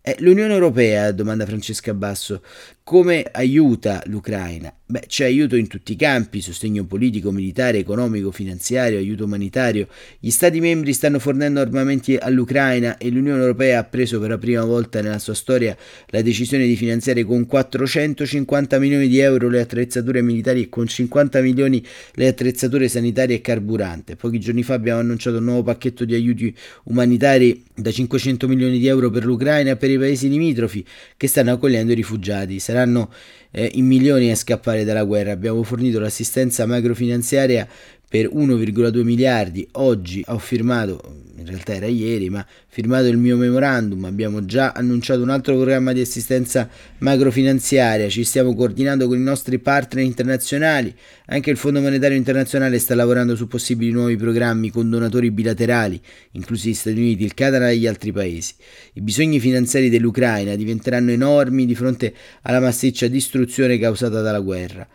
Eh, 0.00 0.16
L'Unione 0.18 0.52
Europea, 0.52 1.12
domanda 1.12 1.46
Francesca 1.46 1.94
Basso, 1.94 2.42
come 2.84 3.26
aiuta 3.30 4.02
l'Ucraina? 4.06 4.74
Beh, 4.92 5.04
c'è 5.06 5.24
aiuto 5.24 5.56
in 5.56 5.68
tutti 5.68 5.92
i 5.92 5.96
campi, 5.96 6.42
sostegno 6.42 6.84
politico, 6.84 7.32
militare, 7.32 7.78
economico, 7.78 8.30
finanziario, 8.30 8.98
aiuto 8.98 9.24
umanitario. 9.24 9.88
Gli 10.18 10.28
Stati 10.28 10.60
membri 10.60 10.92
stanno 10.92 11.18
fornendo 11.18 11.60
armamenti 11.60 12.14
all'Ucraina 12.16 12.98
e 12.98 13.08
l'Unione 13.08 13.40
Europea 13.40 13.78
ha 13.78 13.84
preso 13.84 14.20
per 14.20 14.28
la 14.28 14.36
prima 14.36 14.64
volta 14.64 15.00
nella 15.00 15.18
sua 15.18 15.32
storia 15.32 15.74
la 16.08 16.20
decisione 16.20 16.66
di 16.66 16.76
finanziare 16.76 17.24
con 17.24 17.46
450 17.46 18.78
milioni 18.78 19.08
di 19.08 19.18
euro 19.18 19.48
le 19.48 19.60
attrezzature 19.60 20.20
militari 20.20 20.64
e 20.64 20.68
con 20.68 20.86
50 20.86 21.40
milioni 21.40 21.82
le 22.12 22.26
attrezzature 22.26 22.86
sanitarie 22.88 23.36
e 23.36 23.40
carburante. 23.40 24.16
Pochi 24.16 24.38
giorni 24.40 24.62
fa 24.62 24.74
abbiamo 24.74 25.00
annunciato 25.00 25.38
un 25.38 25.44
nuovo 25.44 25.62
pacchetto 25.62 26.04
di 26.04 26.12
aiuti 26.12 26.54
umanitari 26.84 27.64
da 27.74 27.90
500 27.90 28.46
milioni 28.46 28.78
di 28.78 28.88
euro 28.88 29.08
per 29.08 29.24
l'Ucraina 29.24 29.70
e 29.70 29.76
per 29.76 29.88
i 29.88 29.96
paesi 29.96 30.28
limitrofi 30.28 30.84
che 31.16 31.28
stanno 31.28 31.52
accogliendo 31.52 31.92
i 31.92 31.94
rifugiati. 31.94 32.58
Saranno 32.72 33.12
eh, 33.50 33.70
in 33.74 33.84
milioni 33.84 34.30
a 34.30 34.34
scappare 34.34 34.84
dalla 34.84 35.04
guerra. 35.04 35.32
Abbiamo 35.32 35.62
fornito 35.62 36.00
l'assistenza 36.00 36.64
macrofinanziaria 36.64 37.68
per 38.12 38.28
1,2 38.28 39.02
miliardi. 39.04 39.66
Oggi 39.72 40.22
ho 40.26 40.36
firmato 40.36 41.20
in 41.38 41.46
realtà 41.46 41.74
era 41.74 41.86
ieri, 41.86 42.28
ma 42.28 42.44
firmato 42.68 43.06
il 43.06 43.16
mio 43.16 43.38
memorandum, 43.38 44.04
abbiamo 44.04 44.44
già 44.44 44.72
annunciato 44.72 45.22
un 45.22 45.30
altro 45.30 45.54
programma 45.56 45.94
di 45.94 46.02
assistenza 46.02 46.68
macrofinanziaria, 46.98 48.10
ci 48.10 48.22
stiamo 48.22 48.54
coordinando 48.54 49.08
con 49.08 49.16
i 49.16 49.22
nostri 49.22 49.58
partner 49.58 50.04
internazionali, 50.04 50.94
anche 51.26 51.50
il 51.50 51.56
Fondo 51.56 51.80
Monetario 51.80 52.18
Internazionale 52.18 52.78
sta 52.78 52.94
lavorando 52.94 53.34
su 53.34 53.46
possibili 53.46 53.90
nuovi 53.92 54.16
programmi 54.16 54.70
con 54.70 54.90
donatori 54.90 55.30
bilaterali, 55.30 55.98
inclusi 56.32 56.68
gli 56.68 56.74
Stati 56.74 56.98
Uniti, 56.98 57.24
il 57.24 57.32
Canada 57.32 57.70
e 57.70 57.78
gli 57.78 57.86
altri 57.86 58.12
paesi. 58.12 58.52
I 58.92 59.00
bisogni 59.00 59.40
finanziari 59.40 59.88
dell'Ucraina 59.88 60.54
diventeranno 60.54 61.12
enormi 61.12 61.64
di 61.64 61.74
fronte 61.74 62.14
alla 62.42 62.60
massiccia 62.60 63.08
distruzione 63.08 63.78
causata 63.78 64.20
dalla 64.20 64.40
guerra. 64.40 64.86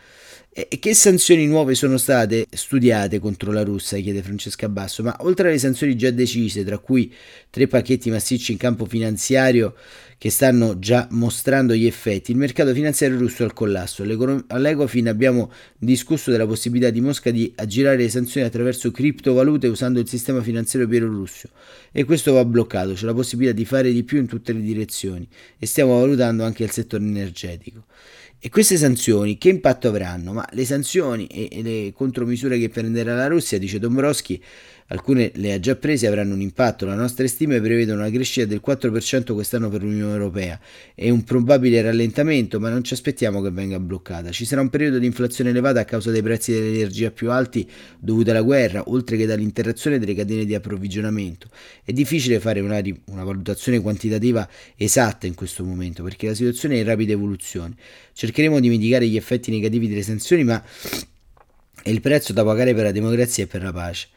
E 0.59 0.79
che 0.79 0.95
sanzioni 0.95 1.45
nuove 1.45 1.75
sono 1.75 1.97
state 1.97 2.47
studiate 2.49 3.19
contro 3.19 3.51
la 3.51 3.61
Russia? 3.61 3.99
chiede 3.99 4.23
Francesca 4.23 4.67
Basso. 4.67 5.03
Ma 5.03 5.15
oltre 5.19 5.49
alle 5.49 5.59
sanzioni 5.59 5.95
già 5.95 6.09
decise, 6.09 6.65
tra 6.65 6.79
cui 6.79 7.13
tre 7.51 7.67
pacchetti 7.67 8.09
massicci 8.09 8.53
in 8.53 8.57
campo 8.57 8.85
finanziario 8.85 9.75
che 10.17 10.31
stanno 10.31 10.79
già 10.79 11.07
mostrando 11.11 11.75
gli 11.75 11.85
effetti, 11.85 12.31
il 12.31 12.37
mercato 12.37 12.73
finanziario 12.73 13.19
russo 13.19 13.43
è 13.43 13.45
al 13.45 13.53
collasso. 13.53 14.01
All'Ecofin 14.47 15.07
abbiamo 15.07 15.51
discusso 15.77 16.31
della 16.31 16.47
possibilità 16.47 16.89
di 16.89 17.01
Mosca 17.01 17.29
di 17.29 17.53
aggirare 17.55 17.97
le 17.97 18.09
sanzioni 18.09 18.47
attraverso 18.47 18.89
criptovalute 18.89 19.67
usando 19.67 19.99
il 19.99 20.07
sistema 20.07 20.41
finanziario 20.41 20.87
bielorusso 20.87 21.49
e 21.91 22.03
questo 22.03 22.33
va 22.33 22.43
bloccato. 22.43 22.93
C'è 22.93 23.05
la 23.05 23.13
possibilità 23.13 23.53
di 23.53 23.65
fare 23.65 23.91
di 23.91 24.01
più 24.01 24.17
in 24.17 24.25
tutte 24.25 24.53
le 24.53 24.61
direzioni 24.61 25.27
e 25.59 25.67
stiamo 25.67 25.99
valutando 25.99 26.43
anche 26.43 26.63
il 26.63 26.71
settore 26.71 27.03
energetico. 27.03 27.85
E 28.39 28.49
queste 28.49 28.77
sanzioni 28.77 29.39
che 29.39 29.49
impatto 29.49 29.87
avranno? 29.87 30.31
Ma 30.31 30.47
le 30.51 30.63
sanzioni 30.63 31.25
e 31.25 31.61
le 31.63 31.91
contromisure 31.91 32.59
che 32.59 32.69
prenderà 32.69 33.15
la 33.15 33.25
Russia, 33.25 33.57
dice 33.57 33.79
Dombrowski, 33.79 34.39
alcune 34.89 35.31
le 35.35 35.53
ha 35.53 35.59
già 35.59 35.75
prese 35.75 36.05
avranno 36.05 36.35
un 36.35 36.41
impatto. 36.41 36.85
Le 36.85 36.93
nostre 36.93 37.27
stime 37.27 37.59
prevedono 37.59 38.01
una 38.01 38.11
crescita 38.11 38.45
del 38.45 38.61
4% 38.63 39.33
quest'anno 39.33 39.69
per 39.69 39.81
l'Unione 39.81 40.11
Europea 40.11 40.59
e 40.93 41.09
un 41.09 41.23
probabile 41.23 41.81
rallentamento, 41.81 42.59
ma 42.59 42.69
non 42.69 42.83
ci 42.83 42.93
aspettiamo 42.93 43.41
che 43.41 43.49
venga 43.49 43.79
bloccata. 43.79 44.29
Ci 44.29 44.45
sarà 44.45 44.61
un 44.61 44.69
periodo 44.69 44.99
di 44.99 45.07
inflazione 45.07 45.49
elevata 45.49 45.79
a 45.79 45.85
causa 45.85 46.11
dei 46.11 46.21
prezzi 46.21 46.51
dell'energia 46.51 47.09
più 47.09 47.31
alti 47.31 47.67
dovuti 47.97 48.29
alla 48.29 48.41
guerra, 48.41 48.83
oltre 48.85 49.17
che 49.17 49.25
dall'interazione 49.25 49.97
delle 49.97 50.13
catene 50.13 50.45
di 50.45 50.53
approvvigionamento. 50.53 51.49
È 51.83 51.91
difficile 51.91 52.39
fare 52.39 52.59
una, 52.59 52.79
una 53.05 53.23
valutazione 53.23 53.81
quantitativa 53.81 54.47
esatta 54.75 55.25
in 55.25 55.33
questo 55.33 55.63
momento 55.63 56.03
perché 56.03 56.27
la 56.27 56.35
situazione 56.35 56.75
è 56.75 56.77
in 56.79 56.85
rapida 56.85 57.13
evoluzione. 57.13 57.75
Cercheremo 58.17 58.59
di 58.59 58.67
mitigare 58.67 59.07
gli 59.07 59.15
effetti 59.15 59.51
negativi 59.51 59.87
delle 59.87 60.01
sanzioni, 60.01 60.43
ma 60.43 60.59
è 61.83 61.89
il 61.89 62.01
prezzo 62.01 62.33
da 62.33 62.43
pagare 62.43 62.73
per 62.73 62.85
la 62.85 62.91
democrazia 62.91 63.43
e 63.43 63.47
per 63.47 63.61
la 63.61 63.71
pace. 63.71 64.07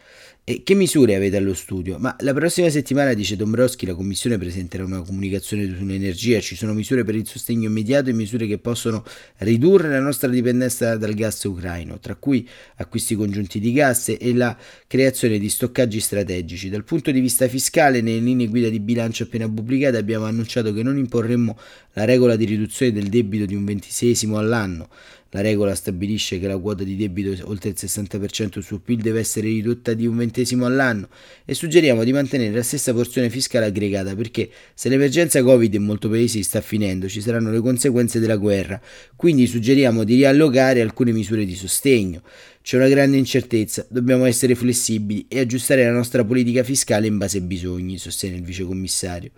E 0.51 0.65
che 0.65 0.75
misure 0.75 1.15
avete 1.15 1.37
allo 1.37 1.55
studio? 1.55 1.97
Ma 2.01 2.17
la 2.23 2.35
prossima 2.35 2.69
settimana, 2.71 3.15
dice 3.15 3.37
Dombrowski, 3.37 3.87
la 3.87 3.95
Commissione 3.95 4.37
presenterà 4.37 4.85
una 4.85 5.01
comunicazione 5.01 5.65
sull'energia. 5.65 6.41
Ci 6.41 6.57
sono 6.57 6.73
misure 6.73 7.05
per 7.05 7.15
il 7.15 7.25
sostegno 7.25 7.69
immediato 7.69 8.11
e 8.11 8.15
misure 8.15 8.49
che 8.49 8.59
possono 8.59 9.05
ridurre 9.37 9.89
la 9.89 10.01
nostra 10.01 10.29
dipendenza 10.29 10.97
dal 10.97 11.15
gas 11.15 11.45
ucraino, 11.45 12.01
tra 12.01 12.17
cui 12.17 12.49
acquisti 12.79 13.15
congiunti 13.15 13.61
di 13.61 13.71
gas 13.71 14.09
e 14.09 14.35
la 14.35 14.59
creazione 14.89 15.39
di 15.39 15.49
stoccaggi 15.49 16.01
strategici. 16.01 16.69
Dal 16.69 16.83
punto 16.83 17.13
di 17.13 17.21
vista 17.21 17.47
fiscale, 17.47 18.01
nelle 18.01 18.19
linee 18.19 18.49
guida 18.49 18.71
di 18.71 18.81
bilancio 18.81 19.23
appena 19.23 19.49
pubblicate 19.49 19.99
abbiamo 19.99 20.25
annunciato 20.25 20.73
che 20.73 20.83
non 20.83 20.99
imporremmo 20.99 21.57
la 21.93 22.05
regola 22.05 22.35
di 22.35 22.47
riduzione 22.47 22.91
del 22.91 23.07
debito 23.07 23.47
di 23.47 23.55
un 23.55 23.65
ventisesimo 23.65 24.37
all'anno. 24.37 24.89
La 25.33 25.43
regola 25.43 25.77
stabilisce 25.77 26.41
che 26.41 26.49
la 26.49 26.59
quota 26.59 26.83
di 26.83 26.97
debito 26.97 27.49
oltre 27.49 27.69
il 27.69 27.77
60% 27.79 28.59
sul 28.59 28.81
PIL 28.81 29.01
deve 29.01 29.21
essere 29.21 29.47
ridotta 29.47 29.95
di 29.95 30.05
un 30.05 30.17
ventesimo 30.17 30.67
all'anno 30.67 31.09
e 31.45 31.55
suggeriamo 31.55 32.03
di 32.03 32.13
mantenere 32.13 32.53
la 32.53 32.65
stessa 32.65 32.93
porzione 32.93 33.31
fiscale 33.31 33.67
aggregata 33.67 34.17
perché 34.17 34.51
se 34.75 34.89
l'emergenza 34.89 35.41
Covid 35.45 35.73
in 35.73 35.85
molti 35.85 36.09
paesi 36.09 36.43
sta 36.43 36.61
finendo 36.61 37.09
ci 37.09 37.21
saranno 37.21 37.53
le 37.53 37.61
conseguenze 37.61 38.19
della 38.19 38.37
guerra, 38.37 38.81
quindi 39.15 39.47
suggeriamo 39.47 40.03
di 40.03 40.17
riallocare 40.17 40.81
alcune 40.81 41.13
misure 41.13 41.45
di 41.45 41.55
sostegno. 41.55 42.23
C'è 42.63 42.77
una 42.77 42.89
grande 42.89 43.17
incertezza, 43.17 43.87
dobbiamo 43.89 44.27
essere 44.27 44.55
flessibili 44.55 45.25
e 45.29 45.41
aggiustare 45.41 45.85
la 45.85 45.93
nostra 45.93 46.25
politica 46.25 46.63
fiscale 46.63 47.07
in 47.07 47.17
base 47.17 47.39
ai 47.39 47.45
bisogni, 47.45 47.97
sostiene 47.97 48.37
il 48.37 48.43
vicecommissario. 48.43 49.31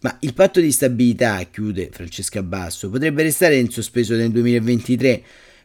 Ma 0.00 0.16
il 0.20 0.32
patto 0.34 0.60
di 0.60 0.70
stabilità, 0.70 1.42
chiude 1.50 1.90
Francesca 1.92 2.42
Basso, 2.42 2.88
potrebbe 2.88 3.24
restare 3.24 3.56
in 3.56 3.70
sospeso 3.70 4.14
nel 4.14 4.30
2023 4.30 5.22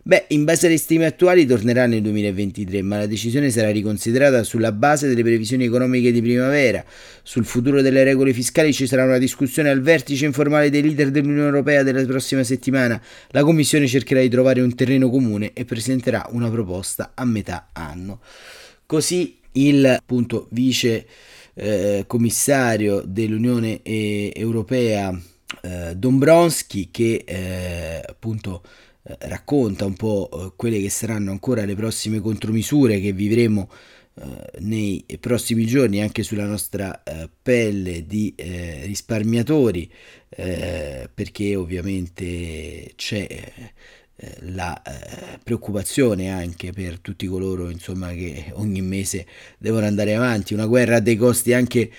Beh, 0.07 0.25
in 0.27 0.43
base 0.43 0.67
alle 0.67 0.77
stime 0.77 1.07
attuali 1.07 1.47
tornerà 1.47 1.87
nel 1.87 2.03
2023, 2.03 2.83
ma 2.83 2.99
la 2.99 3.07
decisione 3.07 3.49
sarà 3.49 3.71
riconsiderata 3.71 4.43
sulla 4.43 4.71
base 4.71 5.07
delle 5.07 5.23
previsioni 5.23 5.63
economiche 5.65 6.11
di 6.11 6.21
primavera. 6.21 6.85
Sul 7.23 7.43
futuro 7.43 7.81
delle 7.81 8.03
regole 8.03 8.31
fiscali 8.31 8.71
ci 8.71 8.85
sarà 8.85 9.03
una 9.05 9.17
discussione 9.17 9.69
al 9.69 9.81
vertice 9.81 10.25
informale 10.25 10.69
dei 10.69 10.83
leader 10.83 11.09
dell'Unione 11.09 11.47
Europea 11.47 11.81
della 11.81 12.05
prossima 12.05 12.43
settimana. 12.43 13.01
La 13.29 13.41
Commissione 13.41 13.87
cercherà 13.87 14.21
di 14.21 14.29
trovare 14.29 14.61
un 14.61 14.75
terreno 14.75 15.09
comune 15.09 15.53
e 15.53 15.65
presenterà 15.65 16.27
una 16.29 16.51
proposta 16.51 17.13
a 17.15 17.25
metà 17.25 17.69
anno. 17.73 18.19
Così 18.85 19.37
il 19.53 19.87
appunto, 19.87 20.49
vice 20.51 21.07
eh, 21.55 22.03
commissario 22.05 23.01
dell'Unione 23.03 23.79
eh, 23.81 24.31
Europea 24.35 25.19
eh, 25.63 25.95
Dombronski 25.95 26.89
che 26.91 27.23
eh, 27.25 28.03
appunto 28.07 28.61
eh, 29.07 29.17
racconta 29.27 29.85
un 29.85 29.93
po' 29.93 30.29
eh, 30.31 30.53
quelle 30.55 30.81
che 30.81 30.89
saranno 30.89 31.29
ancora 31.29 31.63
le 31.63 31.75
prossime 31.75 32.19
contromisure 32.19 32.99
che 32.99 33.11
vivremo 33.11 33.69
eh, 34.15 34.59
nei 34.61 35.05
prossimi 35.19 35.67
giorni 35.67 36.01
anche 36.01 36.23
sulla 36.23 36.47
nostra 36.47 37.03
pelle 37.41 38.07
di 38.07 38.33
risparmiatori 38.37 39.91
perché 40.29 41.55
ovviamente 41.55 42.93
c'è 42.95 43.43
la 44.39 44.81
preoccupazione 45.43 46.31
anche 46.31 46.71
per 46.71 46.99
tutti 46.99 47.27
coloro 47.27 47.69
insomma, 47.69 48.11
che 48.13 48.51
ogni 48.53 48.81
mese 48.81 49.25
devono 49.57 49.85
andare 49.85 50.15
avanti, 50.15 50.53
una 50.53 50.65
guerra 50.65 50.95
a 50.97 50.99
dei 50.99 51.17
costi 51.17 51.53
anche 51.53 51.91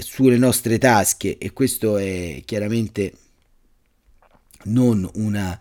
sulle 0.00 0.36
nostre 0.36 0.78
tasche 0.78 1.38
e 1.38 1.52
questo 1.52 1.96
è 1.96 2.42
chiaramente 2.44 3.12
non 4.64 5.08
una 5.14 5.58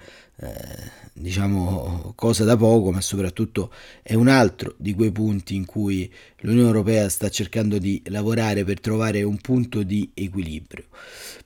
diciamo 1.14 2.14
cosa 2.16 2.44
da 2.44 2.58
poco, 2.58 2.92
ma 2.92 3.02
soprattutto 3.02 3.72
è 4.02 4.14
un 4.16 4.28
altro 4.28 4.76
di 4.78 4.94
quei 4.94 5.12
punti 5.12 5.56
in 5.56 5.66
cui 5.66 6.12
l'Unione 6.40 6.68
Europea 6.68 7.08
sta 7.10 7.30
cercando 7.30 7.78
di 7.78 8.02
lavorare 8.08 8.64
per 8.64 8.80
trovare 8.80 9.24
un 9.24 9.38
punto 9.38 9.84
di 9.84 10.10
equilibrio. 10.14 10.86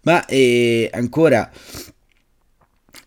Ma 0.01 0.25
eh, 0.25 0.89
ancora 0.91 1.51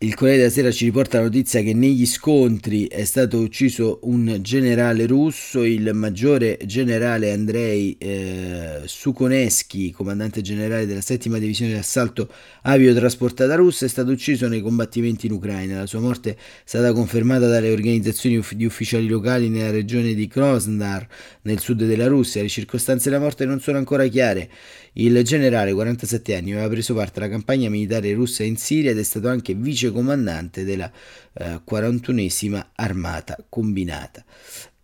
il 0.03 0.15
Corriere 0.15 0.39
della 0.39 0.51
Sera 0.51 0.71
ci 0.71 0.87
riporta 0.87 1.19
la 1.19 1.25
notizia 1.25 1.61
che 1.61 1.75
negli 1.75 2.07
scontri 2.07 2.87
è 2.87 3.05
stato 3.05 3.39
ucciso 3.39 3.99
un 4.05 4.39
generale 4.41 5.05
russo, 5.05 5.63
il 5.63 5.91
maggiore 5.93 6.57
generale 6.65 7.33
Andrei 7.33 7.95
eh, 7.99 8.81
Sukoneschi, 8.87 9.91
comandante 9.91 10.41
generale 10.41 10.87
della 10.87 11.03
settima 11.03 11.37
divisione 11.37 11.73
di 11.73 11.79
assalto 11.79 12.33
aviotrasportata 12.63 13.55
russa, 13.57 13.85
è 13.85 13.91
stato 13.91 14.11
ucciso 14.11 14.49
nei 14.49 14.63
combattimenti 14.63 15.27
in 15.27 15.33
Ucraina. 15.33 15.81
La 15.81 15.87
sua 15.87 16.01
morte 16.01 16.31
è 16.31 16.37
stata 16.65 16.95
confermata 16.95 17.47
dalle 17.47 17.71
organizzazioni 17.71 18.43
di 18.53 18.65
ufficiali 18.65 19.07
locali 19.07 19.51
nella 19.51 19.71
regione 19.71 20.15
di 20.15 20.27
Krasnodar, 20.27 21.07
nel 21.43 21.59
sud 21.59 21.85
della 21.85 22.07
Russia. 22.07 22.41
Le 22.41 22.49
circostanze 22.49 23.11
della 23.11 23.21
morte 23.21 23.45
non 23.45 23.61
sono 23.61 23.77
ancora 23.77 24.07
chiare. 24.07 24.49
Il 24.95 25.23
generale, 25.23 25.73
47 25.73 26.35
anni, 26.35 26.53
aveva 26.53 26.69
preso 26.69 26.95
parte 26.95 27.21
alla 27.21 27.29
campagna 27.29 27.69
militare 27.69 28.13
russa 28.15 28.43
in 28.43 28.57
Siria 28.57 28.91
ed 28.91 28.99
è 28.99 29.03
stato 29.05 29.29
anche 29.29 29.55
vice 29.55 29.90
comandante 29.93 30.65
della 30.65 30.91
eh, 31.35 31.61
41esima 31.69 32.65
armata 32.75 33.37
combinata. 33.49 34.25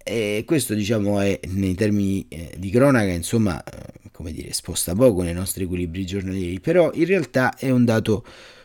E 0.02 0.44
questo 0.46 0.74
diciamo 0.74 1.20
è 1.20 1.40
nei 1.48 1.74
termini 1.74 2.24
eh, 2.28 2.54
di 2.56 2.70
cronaca, 2.70 3.10
insomma, 3.10 3.62
eh, 3.64 4.10
come 4.12 4.32
dire, 4.32 4.52
sposta 4.52 4.94
poco 4.94 5.22
nei 5.22 5.34
nostri 5.34 5.64
equilibri 5.64 6.06
giornalieri, 6.06 6.60
però 6.60 6.92
in 6.94 7.06
realtà 7.06 7.56
è 7.56 7.70
un 7.70 7.84
dato 7.84 8.24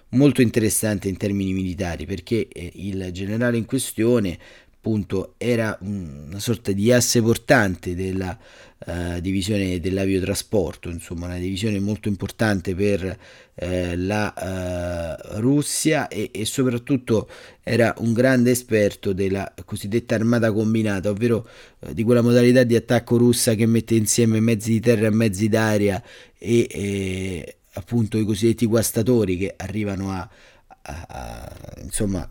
molto 0.10 0.42
interessante 0.42 1.08
in 1.08 1.18
termini 1.18 1.54
militari 1.54 2.06
perché 2.06 2.48
eh, 2.48 2.72
il 2.76 3.10
generale 3.12 3.58
in 3.58 3.66
questione 3.66 4.38
appunto 4.82 5.36
era 5.38 5.78
una 5.82 6.40
sorta 6.40 6.72
di 6.72 6.92
asse 6.92 7.22
portante 7.22 7.96
della 7.96 8.38
uh, 8.86 9.20
divisione 9.20 9.80
dell'aviotrasporto, 9.80 10.90
insomma 10.90 11.26
una 11.26 11.38
divisione 11.38 11.80
molto 11.80 12.08
importante 12.08 12.74
per 12.76 13.04
uh, 13.04 13.66
la 13.96 14.34
uh, 14.36 15.40
Russia 15.40 16.08
e, 16.08 16.32
e, 16.34 16.46
soprattutto 16.46 17.30
era 17.64 17.94
un 18.00 18.14
grande 18.14 18.52
esperto 18.52 19.14
della 19.14 19.54
cosiddetta 19.66 20.16
armata 20.16 20.52
combinata, 20.52 21.10
ovvero 21.10 21.48
di 21.92 22.04
quella 22.04 22.22
modalità 22.22 22.64
di 22.64 22.76
attacco 22.76 23.18
russa 23.18 23.56
che 23.56 23.66
mette 23.66 23.96
insieme 23.96 24.40
mezzi 24.40 24.72
di 24.72 24.80
terra 24.80 25.08
e 25.08 25.12
mezzi 25.12 25.48
d'aria 25.48 26.02
e, 26.38 26.68
e 26.70 27.56
appunto 27.74 28.18
i 28.18 28.26
cosiddetti 28.26 28.66
guastatori 28.66 29.38
che 29.38 29.54
arrivano 29.58 30.12
a, 30.12 30.30
a, 30.82 31.06
a 31.08 31.82
insomma 31.82 32.30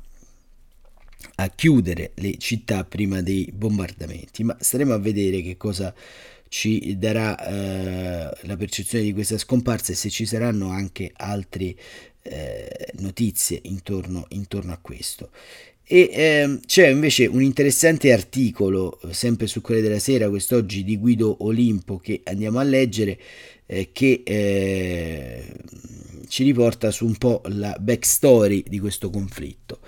a 1.36 1.48
chiudere 1.48 2.12
le 2.16 2.36
città 2.36 2.84
prima 2.84 3.22
dei 3.22 3.50
bombardamenti, 3.52 4.44
ma 4.44 4.56
staremo 4.58 4.92
a 4.92 4.98
vedere 4.98 5.40
che 5.40 5.56
cosa 5.56 5.94
ci 6.50 6.98
darà 6.98 7.38
eh, 7.38 8.36
la 8.42 8.56
percezione 8.56 9.04
di 9.04 9.12
questa 9.12 9.38
scomparsa 9.38 9.92
e 9.92 9.94
se 9.94 10.10
ci 10.10 10.26
saranno 10.26 10.70
anche 10.70 11.12
altre 11.14 11.76
eh, 12.22 12.88
notizie 12.98 13.60
intorno, 13.62 14.26
intorno, 14.30 14.72
a 14.72 14.78
questo. 14.82 15.30
E 15.84 16.10
eh, 16.12 16.58
c'è 16.66 16.88
invece 16.88 17.26
un 17.26 17.40
interessante 17.40 18.12
articolo, 18.12 18.98
sempre 19.10 19.46
su 19.46 19.60
Corriere 19.60 19.86
della 19.86 20.00
Sera, 20.00 20.28
quest'oggi 20.28 20.82
di 20.82 20.98
Guido 20.98 21.44
Olimpo, 21.44 21.98
che 21.98 22.20
andiamo 22.24 22.58
a 22.58 22.64
leggere, 22.64 23.16
eh, 23.66 23.90
che 23.92 24.22
eh, 24.24 25.54
ci 26.26 26.42
riporta 26.42 26.90
su 26.90 27.06
un 27.06 27.14
po' 27.14 27.42
la 27.44 27.76
backstory 27.78 28.64
di 28.66 28.80
questo 28.80 29.08
conflitto. 29.08 29.78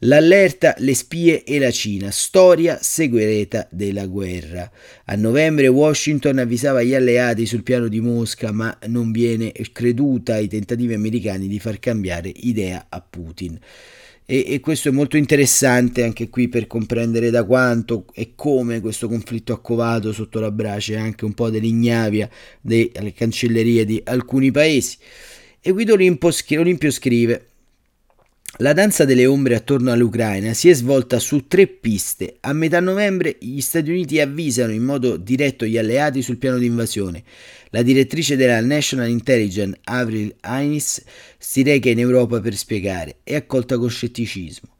L'allerta, 0.00 0.74
le 0.80 0.94
spie 0.94 1.42
e 1.42 1.58
la 1.58 1.70
Cina, 1.70 2.10
storia 2.10 2.78
segretata 2.82 3.66
della 3.70 4.06
guerra. 4.06 4.70
A 5.06 5.14
novembre 5.16 5.68
Washington 5.68 6.36
avvisava 6.36 6.82
gli 6.82 6.92
alleati 6.92 7.46
sul 7.46 7.62
piano 7.62 7.88
di 7.88 8.00
Mosca, 8.00 8.52
ma 8.52 8.76
non 8.88 9.10
viene 9.10 9.52
creduta 9.72 10.34
ai 10.34 10.48
tentativi 10.48 10.92
americani 10.92 11.48
di 11.48 11.58
far 11.58 11.78
cambiare 11.78 12.30
idea 12.34 12.88
a 12.90 13.00
Putin. 13.00 13.58
E, 14.26 14.44
e, 14.46 14.60
questo 14.60 14.90
è 14.90 14.92
molto 14.92 15.16
interessante 15.16 16.02
anche 16.02 16.28
qui 16.28 16.48
per 16.48 16.66
comprendere 16.66 17.30
da 17.30 17.44
quanto 17.44 18.04
e 18.12 18.32
come 18.34 18.80
questo 18.80 19.08
conflitto 19.08 19.54
ha 19.54 19.60
covato 19.60 20.12
sotto 20.12 20.40
la 20.40 20.50
brace 20.50 20.96
anche 20.96 21.24
un 21.24 21.32
po' 21.32 21.48
dell'ignavia 21.48 22.28
delle 22.60 23.14
cancellerie 23.14 23.86
di 23.86 24.02
alcuni 24.04 24.50
paesi. 24.50 24.98
E 25.58 25.70
Guido 25.70 25.94
Olimpio 25.94 26.90
scrive 26.90 27.46
la 28.58 28.72
danza 28.72 29.04
delle 29.04 29.26
ombre 29.26 29.54
attorno 29.54 29.92
all'Ucraina 29.92 30.54
si 30.54 30.70
è 30.70 30.74
svolta 30.74 31.18
su 31.18 31.46
tre 31.46 31.66
piste. 31.66 32.36
A 32.40 32.54
metà 32.54 32.80
novembre 32.80 33.36
gli 33.38 33.60
Stati 33.60 33.90
Uniti 33.90 34.18
avvisano 34.18 34.72
in 34.72 34.82
modo 34.82 35.18
diretto 35.18 35.66
gli 35.66 35.76
alleati 35.76 36.22
sul 36.22 36.38
piano 36.38 36.56
di 36.56 36.64
invasione. 36.64 37.22
La 37.70 37.82
direttrice 37.82 38.36
della 38.36 38.60
National 38.60 39.10
Intelligence, 39.10 39.78
Avril 39.84 40.34
Haines, 40.40 41.04
si 41.36 41.62
reca 41.62 41.90
in 41.90 41.98
Europa 41.98 42.40
per 42.40 42.56
spiegare. 42.56 43.16
È 43.22 43.34
accolta 43.34 43.76
con 43.76 43.90
scetticismo. 43.90 44.75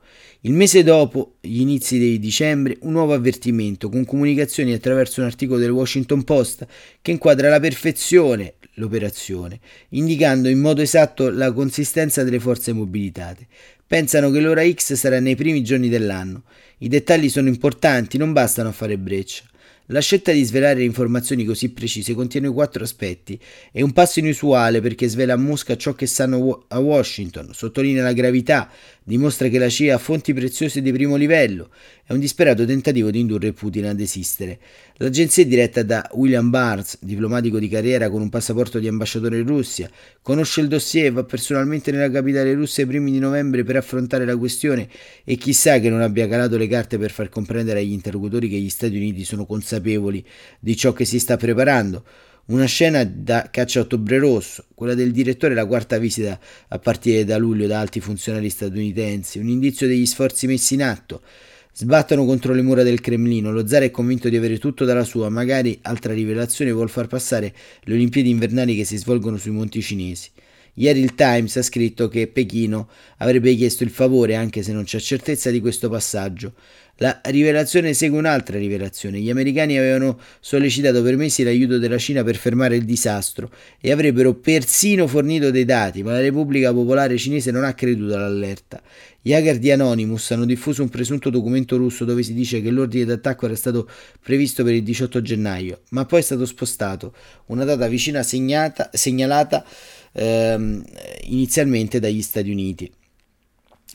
Il 0.46 0.52
mese 0.52 0.84
dopo, 0.84 1.38
gli 1.40 1.58
inizi 1.58 1.98
di 1.98 2.20
dicembre, 2.20 2.76
un 2.82 2.92
nuovo 2.92 3.14
avvertimento 3.14 3.88
con 3.88 4.04
comunicazioni 4.04 4.72
attraverso 4.72 5.18
un 5.18 5.26
articolo 5.26 5.58
del 5.58 5.70
Washington 5.70 6.22
Post 6.22 6.64
che 7.02 7.10
inquadra 7.10 7.48
alla 7.48 7.58
perfezione 7.58 8.54
l'operazione, 8.74 9.58
indicando 9.88 10.48
in 10.48 10.60
modo 10.60 10.82
esatto 10.82 11.30
la 11.30 11.50
consistenza 11.50 12.22
delle 12.22 12.38
forze 12.38 12.72
mobilitate. 12.72 13.48
Pensano 13.84 14.30
che 14.30 14.38
l'ora 14.38 14.64
X 14.64 14.92
sarà 14.92 15.18
nei 15.18 15.34
primi 15.34 15.64
giorni 15.64 15.88
dell'anno. 15.88 16.44
I 16.78 16.86
dettagli 16.86 17.28
sono 17.28 17.48
importanti, 17.48 18.16
non 18.16 18.32
bastano 18.32 18.68
a 18.68 18.72
fare 18.72 18.96
breccia. 18.98 19.42
La 19.90 20.00
scelta 20.00 20.32
di 20.32 20.42
svelare 20.42 20.82
informazioni 20.82 21.44
così 21.44 21.68
precise 21.70 22.12
contiene 22.12 22.48
quattro 22.50 22.82
aspetti. 22.82 23.38
È 23.70 23.82
un 23.82 23.92
passo 23.92 24.18
inusuale 24.18 24.80
perché 24.80 25.06
svela 25.06 25.34
a 25.34 25.36
Mosca 25.36 25.76
ciò 25.76 25.94
che 25.94 26.06
sanno 26.06 26.64
a 26.66 26.78
Washington, 26.80 27.50
sottolinea 27.52 28.02
la 28.02 28.12
gravità, 28.12 28.68
dimostra 29.06 29.46
che 29.46 29.58
la 29.58 29.68
CIA 29.68 29.94
ha 29.94 29.98
fonti 29.98 30.34
preziose 30.34 30.82
di 30.82 30.90
primo 30.90 31.14
livello. 31.14 31.70
È 32.04 32.12
un 32.12 32.18
disperato 32.18 32.64
tentativo 32.64 33.12
di 33.12 33.20
indurre 33.20 33.52
Putin 33.52 33.86
a 33.86 33.94
desistere. 33.94 34.58
L'agenzia 34.96 35.44
è 35.44 35.46
diretta 35.46 35.84
da 35.84 36.10
William 36.14 36.50
Barnes, 36.50 36.98
diplomatico 37.00 37.60
di 37.60 37.68
carriera 37.68 38.10
con 38.10 38.20
un 38.20 38.28
passaporto 38.28 38.80
di 38.80 38.88
ambasciatore 38.88 39.38
in 39.38 39.46
Russia. 39.46 39.88
Conosce 40.22 40.60
il 40.60 40.66
dossier 40.66 41.06
e 41.06 41.10
va 41.10 41.22
personalmente 41.22 41.92
nella 41.92 42.10
capitale 42.10 42.52
russa 42.54 42.80
ai 42.80 42.88
primi 42.88 43.12
di 43.12 43.20
novembre 43.20 43.62
per 43.62 43.76
affrontare 43.76 44.24
la 44.24 44.36
questione 44.36 44.88
e 45.22 45.36
chissà 45.36 45.78
che 45.78 45.88
non 45.88 46.00
abbia 46.00 46.26
calato 46.26 46.56
le 46.56 46.66
carte 46.66 46.98
per 46.98 47.12
far 47.12 47.28
comprendere 47.28 47.78
agli 47.78 47.92
interlocutori 47.92 48.48
che 48.48 48.56
gli 48.56 48.68
Stati 48.68 48.96
Uniti 48.96 49.24
sono 49.24 49.46
consapevoli 49.46 50.24
di 50.58 50.76
ciò 50.76 50.92
che 50.92 51.04
si 51.04 51.20
sta 51.20 51.36
preparando. 51.36 52.04
Una 52.48 52.66
scena 52.66 53.02
da 53.02 53.48
caccia 53.50 53.80
a 53.80 53.82
ottobre 53.82 54.18
rosso, 54.18 54.66
quella 54.72 54.94
del 54.94 55.10
direttore 55.10 55.52
la 55.52 55.66
quarta 55.66 55.98
visita 55.98 56.38
a 56.68 56.78
partire 56.78 57.24
da 57.24 57.38
luglio 57.38 57.66
da 57.66 57.80
alti 57.80 57.98
funzionari 57.98 58.48
statunitensi, 58.50 59.40
un 59.40 59.48
indizio 59.48 59.88
degli 59.88 60.06
sforzi 60.06 60.46
messi 60.46 60.74
in 60.74 60.84
atto. 60.84 61.22
Sbattono 61.72 62.24
contro 62.24 62.54
le 62.54 62.62
mura 62.62 62.84
del 62.84 63.00
Cremlino, 63.00 63.50
lo 63.50 63.66
zar 63.66 63.82
è 63.82 63.90
convinto 63.90 64.28
di 64.28 64.36
avere 64.36 64.58
tutto 64.58 64.84
dalla 64.84 65.02
sua, 65.02 65.28
magari 65.28 65.76
altra 65.82 66.12
rivelazione 66.12 66.70
vuol 66.70 66.88
far 66.88 67.08
passare 67.08 67.52
le 67.80 67.94
Olimpiadi 67.94 68.30
invernali 68.30 68.76
che 68.76 68.84
si 68.84 68.96
svolgono 68.96 69.38
sui 69.38 69.50
monti 69.50 69.82
cinesi. 69.82 70.30
Ieri 70.74 71.00
il 71.00 71.14
Times 71.14 71.56
ha 71.56 71.62
scritto 71.62 72.06
che 72.06 72.28
Pechino 72.28 72.88
avrebbe 73.16 73.54
chiesto 73.56 73.82
il 73.82 73.90
favore, 73.90 74.36
anche 74.36 74.62
se 74.62 74.72
non 74.72 74.84
c'è 74.84 75.00
certezza 75.00 75.50
di 75.50 75.58
questo 75.60 75.88
passaggio. 75.88 76.52
La 76.98 77.20
rivelazione 77.24 77.92
segue 77.92 78.16
un'altra 78.16 78.58
rivelazione. 78.58 79.20
Gli 79.20 79.28
americani 79.28 79.76
avevano 79.76 80.18
sollecitato 80.40 81.02
per 81.02 81.16
mesi 81.16 81.42
l'aiuto 81.42 81.76
della 81.76 81.98
Cina 81.98 82.24
per 82.24 82.36
fermare 82.36 82.76
il 82.76 82.86
disastro 82.86 83.50
e 83.78 83.92
avrebbero 83.92 84.32
persino 84.32 85.06
fornito 85.06 85.50
dei 85.50 85.66
dati, 85.66 86.02
ma 86.02 86.12
la 86.12 86.20
Repubblica 86.20 86.72
Popolare 86.72 87.18
Cinese 87.18 87.50
non 87.50 87.64
ha 87.64 87.74
creduto 87.74 88.14
all'allerta. 88.14 88.80
Gli 89.20 89.34
hacker 89.34 89.58
di 89.58 89.70
Anonymous 89.70 90.30
hanno 90.30 90.46
diffuso 90.46 90.82
un 90.82 90.88
presunto 90.88 91.28
documento 91.28 91.76
russo 91.76 92.06
dove 92.06 92.22
si 92.22 92.32
dice 92.32 92.62
che 92.62 92.70
l'ordine 92.70 93.04
d'attacco 93.04 93.44
era 93.44 93.56
stato 93.56 93.86
previsto 94.22 94.64
per 94.64 94.72
il 94.72 94.82
18 94.82 95.20
gennaio, 95.20 95.80
ma 95.90 96.06
poi 96.06 96.20
è 96.20 96.22
stato 96.22 96.46
spostato, 96.46 97.12
una 97.46 97.64
data 97.64 97.88
vicina 97.88 98.22
segnata, 98.22 98.88
segnalata 98.92 99.66
ehm, 100.12 100.82
inizialmente 101.24 102.00
dagli 102.00 102.22
Stati 102.22 102.50
Uniti. 102.50 102.90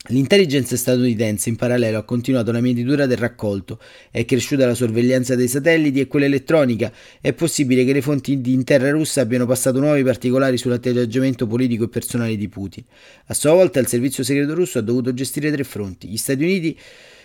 L'intelligence 0.08 0.76
statunitense 0.76 1.48
in 1.48 1.54
parallelo 1.54 1.98
ha 1.98 2.02
continuato 2.02 2.50
la 2.50 2.60
mietitura 2.60 3.06
del 3.06 3.18
raccolto, 3.18 3.78
è 4.10 4.24
cresciuta 4.24 4.66
la 4.66 4.74
sorveglianza 4.74 5.36
dei 5.36 5.46
satelliti 5.46 6.00
e 6.00 6.08
quella 6.08 6.24
elettronica, 6.26 6.92
è 7.20 7.32
possibile 7.32 7.84
che 7.84 7.92
le 7.92 8.02
fonti 8.02 8.40
di 8.40 8.52
interra 8.52 8.90
russa 8.90 9.20
abbiano 9.20 9.46
passato 9.46 9.78
nuovi 9.78 10.02
particolari 10.02 10.58
sull'atteggiamento 10.58 11.46
politico 11.46 11.84
e 11.84 11.88
personale 11.88 12.36
di 12.36 12.48
Putin. 12.48 12.82
A 13.26 13.34
sua 13.34 13.52
volta 13.52 13.78
il 13.78 13.86
servizio 13.86 14.24
segreto 14.24 14.54
russo 14.54 14.78
ha 14.78 14.82
dovuto 14.82 15.14
gestire 15.14 15.52
tre 15.52 15.62
fronti. 15.62 16.08
Gli 16.08 16.16
Stati 16.16 16.42
Uniti 16.42 16.76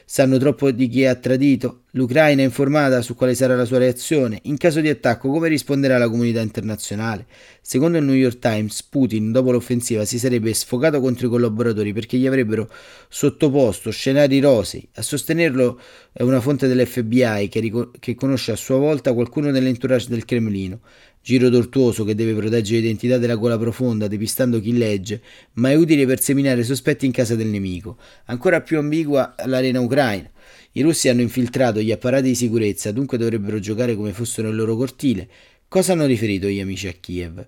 Sanno 0.09 0.37
troppo 0.37 0.71
di 0.71 0.87
chi 0.87 1.05
ha 1.05 1.15
tradito? 1.15 1.81
L'Ucraina 1.91 2.41
è 2.41 2.45
informata 2.45 3.01
su 3.01 3.13
quale 3.13 3.35
sarà 3.35 3.57
la 3.57 3.65
sua 3.65 3.79
reazione? 3.79 4.39
In 4.43 4.55
caso 4.55 4.79
di 4.79 4.87
attacco, 4.87 5.29
come 5.29 5.49
risponderà 5.49 5.97
la 5.97 6.07
comunità 6.07 6.39
internazionale? 6.39 7.25
Secondo 7.59 7.97
il 7.97 8.05
New 8.05 8.15
York 8.15 8.39
Times, 8.39 8.83
Putin, 8.83 9.33
dopo 9.33 9.51
l'offensiva, 9.51 10.05
si 10.05 10.17
sarebbe 10.17 10.53
sfocato 10.53 11.01
contro 11.01 11.27
i 11.27 11.29
collaboratori 11.29 11.91
perché 11.91 12.15
gli 12.15 12.25
avrebbero 12.25 12.71
sottoposto 13.09 13.91
scenari 13.91 14.39
rosei. 14.39 14.87
A 14.95 15.01
sostenerlo 15.01 15.77
è 16.13 16.21
una 16.21 16.39
fonte 16.39 16.67
dell'FBI 16.67 17.49
che, 17.49 17.59
ric- 17.59 17.99
che 17.99 18.15
conosce 18.15 18.53
a 18.53 18.55
sua 18.55 18.77
volta 18.77 19.11
qualcuno 19.11 19.51
nell'entourage 19.51 20.07
del 20.07 20.23
Cremlino. 20.23 20.79
Giro 21.27 21.49
tortuoso 21.49 22.05
che 22.05 22.15
deve 22.15 22.33
proteggere 22.33 22.79
l'identità 22.79 23.17
della 23.17 23.35
gola 23.35 23.57
profonda, 23.57 24.07
depistando 24.07 24.61
chi 24.61 24.77
legge, 24.77 25.21
ma 25.55 25.69
è 25.69 25.75
utile 25.75 26.05
per 26.05 26.21
seminare 26.21 26.63
sospetti 26.63 27.05
in 27.05 27.11
casa 27.11 27.35
del 27.35 27.47
nemico. 27.47 27.97
Ancora 28.27 28.61
più 28.61 28.77
ambigua 28.77 29.35
l'arena 29.45 29.81
ucraina. 29.81 30.31
I 30.71 30.81
russi 30.83 31.09
hanno 31.09 31.19
infiltrato 31.19 31.81
gli 31.81 31.91
apparati 31.91 32.29
di 32.29 32.35
sicurezza, 32.35 32.93
dunque 32.93 33.17
dovrebbero 33.17 33.59
giocare 33.59 33.93
come 33.97 34.13
fossero 34.13 34.47
nel 34.47 34.55
loro 34.55 34.77
cortile. 34.77 35.27
Cosa 35.67 35.91
hanno 35.91 36.05
riferito 36.05 36.47
gli 36.47 36.61
amici 36.61 36.87
a 36.87 36.93
Kiev? 36.93 37.45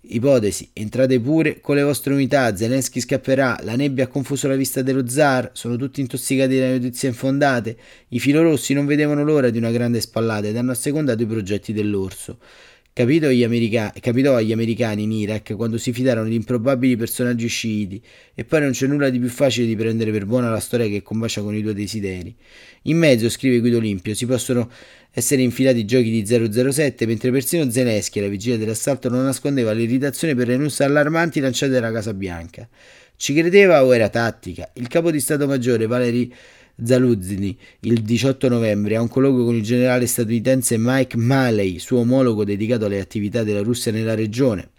Ipotesi, 0.00 0.70
entrate 0.72 1.18
pure 1.18 1.58
con 1.58 1.74
le 1.74 1.82
vostre 1.82 2.14
unità, 2.14 2.54
Zelensky 2.54 3.00
scapperà, 3.00 3.58
la 3.64 3.74
nebbia 3.74 4.04
ha 4.04 4.06
confuso 4.06 4.46
la 4.46 4.54
vista 4.54 4.80
dello 4.80 5.08
zar, 5.08 5.50
sono 5.54 5.74
tutti 5.74 6.00
intossicati 6.00 6.56
da 6.56 6.70
notizie 6.70 7.08
infondate, 7.08 7.76
i 8.10 8.20
filorossi 8.20 8.74
non 8.74 8.86
vedevano 8.86 9.24
l'ora 9.24 9.50
di 9.50 9.58
una 9.58 9.72
grande 9.72 10.00
spallata 10.00 10.46
ed 10.46 10.56
hanno 10.56 10.70
assecondato 10.70 11.20
i 11.20 11.26
progetti 11.26 11.72
dell'orso. 11.72 12.38
Capito 12.98 13.26
agli 13.26 13.44
americani, 13.44 13.92
capitò 14.00 14.34
agli 14.34 14.50
americani 14.50 15.04
in 15.04 15.12
Iraq 15.12 15.54
quando 15.54 15.78
si 15.78 15.92
fidarono 15.92 16.28
di 16.28 16.34
improbabili 16.34 16.96
personaggi 16.96 17.46
sciiti 17.46 18.02
e 18.34 18.44
poi 18.44 18.62
non 18.62 18.72
c'è 18.72 18.88
nulla 18.88 19.08
di 19.08 19.20
più 19.20 19.28
facile 19.28 19.68
di 19.68 19.76
prendere 19.76 20.10
per 20.10 20.26
buona 20.26 20.50
la 20.50 20.58
storia 20.58 20.88
che 20.88 21.00
combacia 21.00 21.40
con 21.40 21.54
i 21.54 21.62
tuoi 21.62 21.74
desideri. 21.74 22.34
In 22.82 22.98
mezzo, 22.98 23.28
scrive 23.28 23.60
Guido 23.60 23.76
Olimpio, 23.76 24.16
si 24.16 24.26
possono 24.26 24.68
essere 25.12 25.42
infilati 25.42 25.84
giochi 25.84 26.10
di 26.10 26.26
007 26.26 27.06
mentre 27.06 27.30
persino 27.30 27.70
Zelensky 27.70 28.18
alla 28.18 28.26
vigilia 28.26 28.58
dell'assalto 28.58 29.08
non 29.08 29.22
nascondeva 29.22 29.70
l'irritazione 29.70 30.34
per 30.34 30.48
le 30.48 30.56
news 30.56 30.80
allarmanti 30.80 31.38
lanciate 31.38 31.70
dalla 31.70 31.92
Casa 31.92 32.12
Bianca. 32.12 32.68
Ci 33.14 33.32
credeva 33.32 33.84
o 33.84 33.94
era 33.94 34.08
tattica? 34.08 34.72
Il 34.74 34.88
capo 34.88 35.12
di 35.12 35.20
Stato 35.20 35.46
Maggiore 35.46 35.86
Valery 35.86 36.32
Zaluzny 36.82 37.56
il 37.80 38.02
18 38.02 38.48
novembre 38.48 38.96
a 38.96 39.00
un 39.00 39.08
colloquio 39.08 39.44
con 39.44 39.54
il 39.54 39.62
generale 39.62 40.06
statunitense 40.06 40.76
Mike 40.78 41.16
Maley, 41.16 41.78
suo 41.78 42.00
omologo 42.00 42.44
dedicato 42.44 42.86
alle 42.86 43.00
attività 43.00 43.42
della 43.42 43.62
Russia 43.62 43.90
nella 43.92 44.14
regione. 44.14 44.70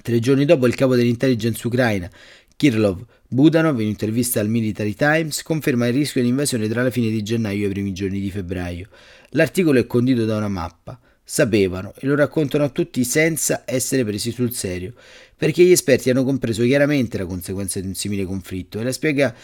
Tre 0.00 0.18
giorni 0.20 0.44
dopo 0.44 0.66
il 0.66 0.74
capo 0.74 0.94
dell'intelligence 0.94 1.66
ucraina, 1.66 2.10
Kirlov 2.56 3.04
Budanov, 3.32 3.80
in 3.80 3.88
intervista 3.88 4.40
al 4.40 4.48
Military 4.48 4.94
Times, 4.94 5.42
conferma 5.42 5.86
il 5.86 5.94
rischio 5.94 6.20
di 6.20 6.28
invasione 6.28 6.68
tra 6.68 6.82
la 6.82 6.90
fine 6.90 7.08
di 7.08 7.22
gennaio 7.22 7.64
e 7.64 7.68
i 7.68 7.72
primi 7.72 7.92
giorni 7.92 8.20
di 8.20 8.30
febbraio. 8.30 8.88
L'articolo 9.30 9.78
è 9.78 9.86
condito 9.86 10.24
da 10.26 10.36
una 10.36 10.48
mappa. 10.48 11.00
Sapevano 11.24 11.94
e 11.98 12.06
lo 12.06 12.14
raccontano 12.14 12.64
a 12.64 12.68
tutti 12.68 13.04
senza 13.04 13.62
essere 13.64 14.04
presi 14.04 14.32
sul 14.32 14.52
serio, 14.52 14.92
perché 15.34 15.64
gli 15.64 15.70
esperti 15.70 16.10
hanno 16.10 16.24
compreso 16.24 16.62
chiaramente 16.64 17.16
la 17.16 17.24
conseguenza 17.24 17.80
di 17.80 17.86
un 17.86 17.94
simile 17.94 18.24
conflitto 18.24 18.78
e 18.78 18.84
la 18.84 18.92
spiega 18.92 19.34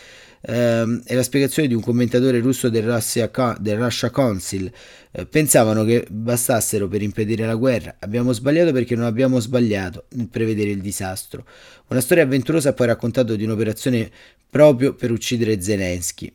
ehm, 0.43 1.03
è 1.05 1.15
la 1.15 1.23
spiegazione 1.23 1.69
di 1.69 1.75
un 1.75 1.81
commentatore 1.81 2.41
russo 2.41 2.69
del 2.69 2.83
Russia, 2.83 3.31
del 3.59 3.77
Russia 3.79 4.11
Council. 4.11 4.71
Eh, 5.11 5.27
pensavano 5.27 5.85
che 5.85 6.07
bastassero 6.11 6.89
per 6.89 7.03
impedire 7.03 7.47
la 7.47 7.55
guerra. 7.55 7.97
Abbiamo 8.01 8.33
sbagliato 8.33 8.73
perché 8.73 8.95
non 8.95 9.05
abbiamo 9.05 9.41
sbagliato 9.41 10.07
nel 10.11 10.29
prevedere 10.29 10.71
il 10.71 10.81
disastro. 10.81 11.45
Una 11.89 12.01
storia 12.01 12.25
avventurosa 12.25 12.71
ha 12.71 12.73
poi 12.73 12.87
raccontato 12.87 13.37
di 13.37 13.45
un'operazione 13.45 14.11
proprio 14.51 14.95
per 14.95 15.11
uccidere 15.11 15.61
Zelensky. 15.61 16.33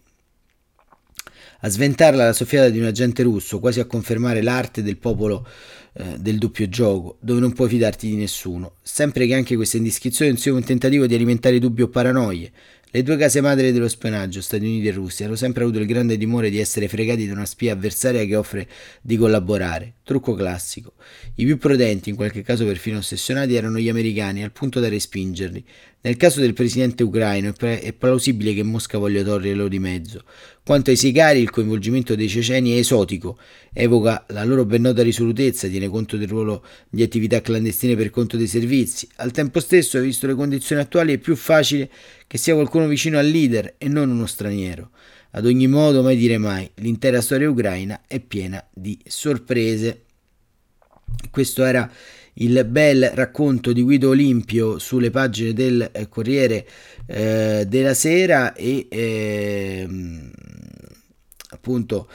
A 1.65 1.69
sventarla 1.69 2.25
la 2.25 2.33
soffiata 2.33 2.67
di 2.67 2.77
un 2.77 2.85
agente 2.85 3.23
russo, 3.23 3.59
quasi 3.59 3.79
a 3.79 3.85
confermare 3.85 4.41
l'arte 4.41 4.83
del 4.83 4.97
popolo 4.97 5.47
eh, 5.93 6.17
del 6.19 6.37
doppio 6.37 6.67
gioco, 6.67 7.17
dove 7.21 7.39
non 7.39 7.53
puoi 7.53 7.69
fidarti 7.69 8.09
di 8.09 8.15
nessuno, 8.15 8.73
sempre 8.81 9.27
che 9.27 9.33
anche 9.33 9.55
queste 9.55 9.77
indiscrezioni 9.77 10.35
siano 10.35 10.57
un 10.57 10.65
tentativo 10.65 11.05
di 11.05 11.15
alimentare 11.15 11.59
dubbi 11.59 11.83
o 11.83 11.87
paranoie. 11.87 12.51
Le 12.95 13.01
due 13.01 13.17
case 13.17 13.41
madri 13.41 13.71
dello 13.71 13.87
spionaggio, 13.87 14.39
Stati 14.39 14.63
Uniti 14.63 14.87
e 14.87 14.91
Russia, 14.91 15.25
hanno 15.25 15.35
sempre 15.35 15.63
avuto 15.63 15.79
il 15.79 15.87
grande 15.87 16.15
timore 16.15 16.51
di 16.51 16.59
essere 16.59 16.87
fregati 16.87 17.25
da 17.25 17.33
una 17.33 17.47
spia 17.47 17.73
avversaria 17.73 18.23
che 18.23 18.35
offre 18.35 18.67
di 19.01 19.17
collaborare. 19.17 19.93
Trucco 20.05 20.33
classico. 20.33 20.95
I 21.35 21.45
più 21.45 21.57
prudenti, 21.57 22.09
in 22.09 22.17
qualche 22.17 22.41
caso 22.41 22.65
perfino 22.65 22.97
ossessionati, 22.97 23.55
erano 23.55 23.77
gli 23.77 23.87
americani, 23.87 24.43
al 24.43 24.51
punto 24.51 24.81
da 24.81 24.89
respingerli. 24.89 25.63
Nel 26.01 26.17
caso 26.17 26.41
del 26.41 26.51
presidente 26.51 27.03
ucraino 27.03 27.53
è, 27.57 27.93
plausibile 27.93 28.53
che 28.53 28.63
Mosca 28.63 28.97
voglia 28.97 29.23
toglierlo 29.23 29.69
di 29.69 29.79
mezzo. 29.79 30.25
Quanto 30.61 30.89
ai 30.89 30.97
sicari, 30.97 31.39
il 31.39 31.49
coinvolgimento 31.49 32.15
dei 32.15 32.27
ceceni 32.27 32.73
è 32.73 32.79
esotico, 32.79 33.39
evoca 33.71 34.25
la 34.27 34.43
loro 34.43 34.65
ben 34.65 34.81
nota 34.81 35.01
risolutezza, 35.03 35.69
tiene 35.69 35.87
conto 35.87 36.17
del 36.17 36.27
ruolo 36.27 36.65
di 36.89 37.01
attività 37.01 37.39
clandestine 37.39 37.95
per 37.95 38.09
conto 38.09 38.35
dei 38.35 38.47
servizi. 38.47 39.07
Al 39.15 39.31
tempo 39.31 39.61
stesso, 39.61 40.01
visto 40.01 40.27
le 40.27 40.33
condizioni 40.33 40.81
attuali, 40.81 41.13
è 41.13 41.17
più 41.17 41.37
facile 41.37 41.89
che 42.27 42.37
sia 42.37 42.55
qualcuno 42.55 42.87
vicino 42.87 43.17
al 43.17 43.27
leader 43.27 43.75
e 43.77 43.87
non 43.87 44.09
uno 44.09 44.25
straniero. 44.25 44.89
Ad 45.35 45.47
ogni 45.47 45.67
modo, 45.67 46.03
mai 46.03 46.15
dire 46.15 46.37
mai, 46.37 46.69
l'intera 46.75 47.19
storia 47.19 47.49
ucraina 47.49 48.01
è 48.07 48.19
piena 48.19 48.63
di 48.71 48.99
sorprese. 49.03 50.03
Questo 51.31 51.63
era 51.63 51.91
il 52.33 52.63
bel 52.65 53.09
racconto 53.15 53.73
di 53.73 53.81
Guido 53.81 54.09
Olimpio 54.09 54.77
sulle 54.77 55.09
pagine 55.09 55.53
del 55.53 55.89
eh, 55.91 56.07
Corriere 56.07 56.67
eh, 57.07 57.65
della 57.67 57.95
Sera 57.95 58.53
e 58.53 58.87
eh, 58.89 59.87
appunto 61.49 62.09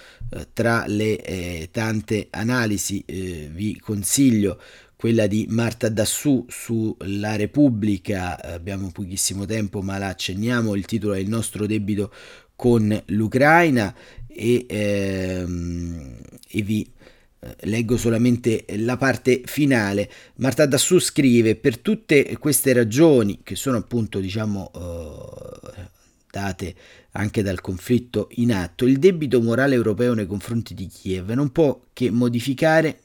tra 0.52 0.84
le 0.86 1.20
eh, 1.20 1.68
tante 1.72 2.28
analisi 2.30 3.02
eh, 3.04 3.48
vi 3.52 3.78
consiglio 3.80 4.60
quella 4.94 5.26
di 5.26 5.46
Marta 5.48 5.88
Dassù 5.88 6.44
sulla 6.48 7.36
Repubblica, 7.36 8.42
abbiamo 8.42 8.90
pochissimo 8.90 9.44
tempo 9.44 9.80
ma 9.80 9.96
la 9.96 10.08
accenniamo, 10.08 10.74
il 10.74 10.86
titolo 10.86 11.14
è 11.14 11.18
Il 11.18 11.28
nostro 11.28 11.66
debito 11.66 12.12
con 12.58 13.02
l'Ucraina 13.06 13.94
e, 14.26 14.66
ehm, 14.68 16.16
e 16.48 16.62
vi 16.62 16.90
eh, 17.38 17.56
leggo 17.60 17.96
solamente 17.96 18.64
la 18.78 18.96
parte 18.96 19.42
finale. 19.44 20.10
Marta 20.38 20.66
Dassù 20.66 20.98
scrive: 20.98 21.54
Per 21.54 21.78
tutte 21.78 22.36
queste 22.38 22.72
ragioni, 22.72 23.42
che 23.44 23.54
sono 23.54 23.76
appunto, 23.76 24.18
diciamo, 24.18 24.72
uh, 24.74 25.86
date 26.32 26.74
anche 27.12 27.42
dal 27.42 27.60
conflitto 27.60 28.26
in 28.32 28.52
atto, 28.52 28.86
il 28.86 28.98
debito 28.98 29.40
morale 29.40 29.76
europeo 29.76 30.14
nei 30.14 30.26
confronti 30.26 30.74
di 30.74 30.88
Kiev 30.88 31.30
non 31.30 31.52
può 31.52 31.80
che 31.92 32.10
modificare 32.10 33.02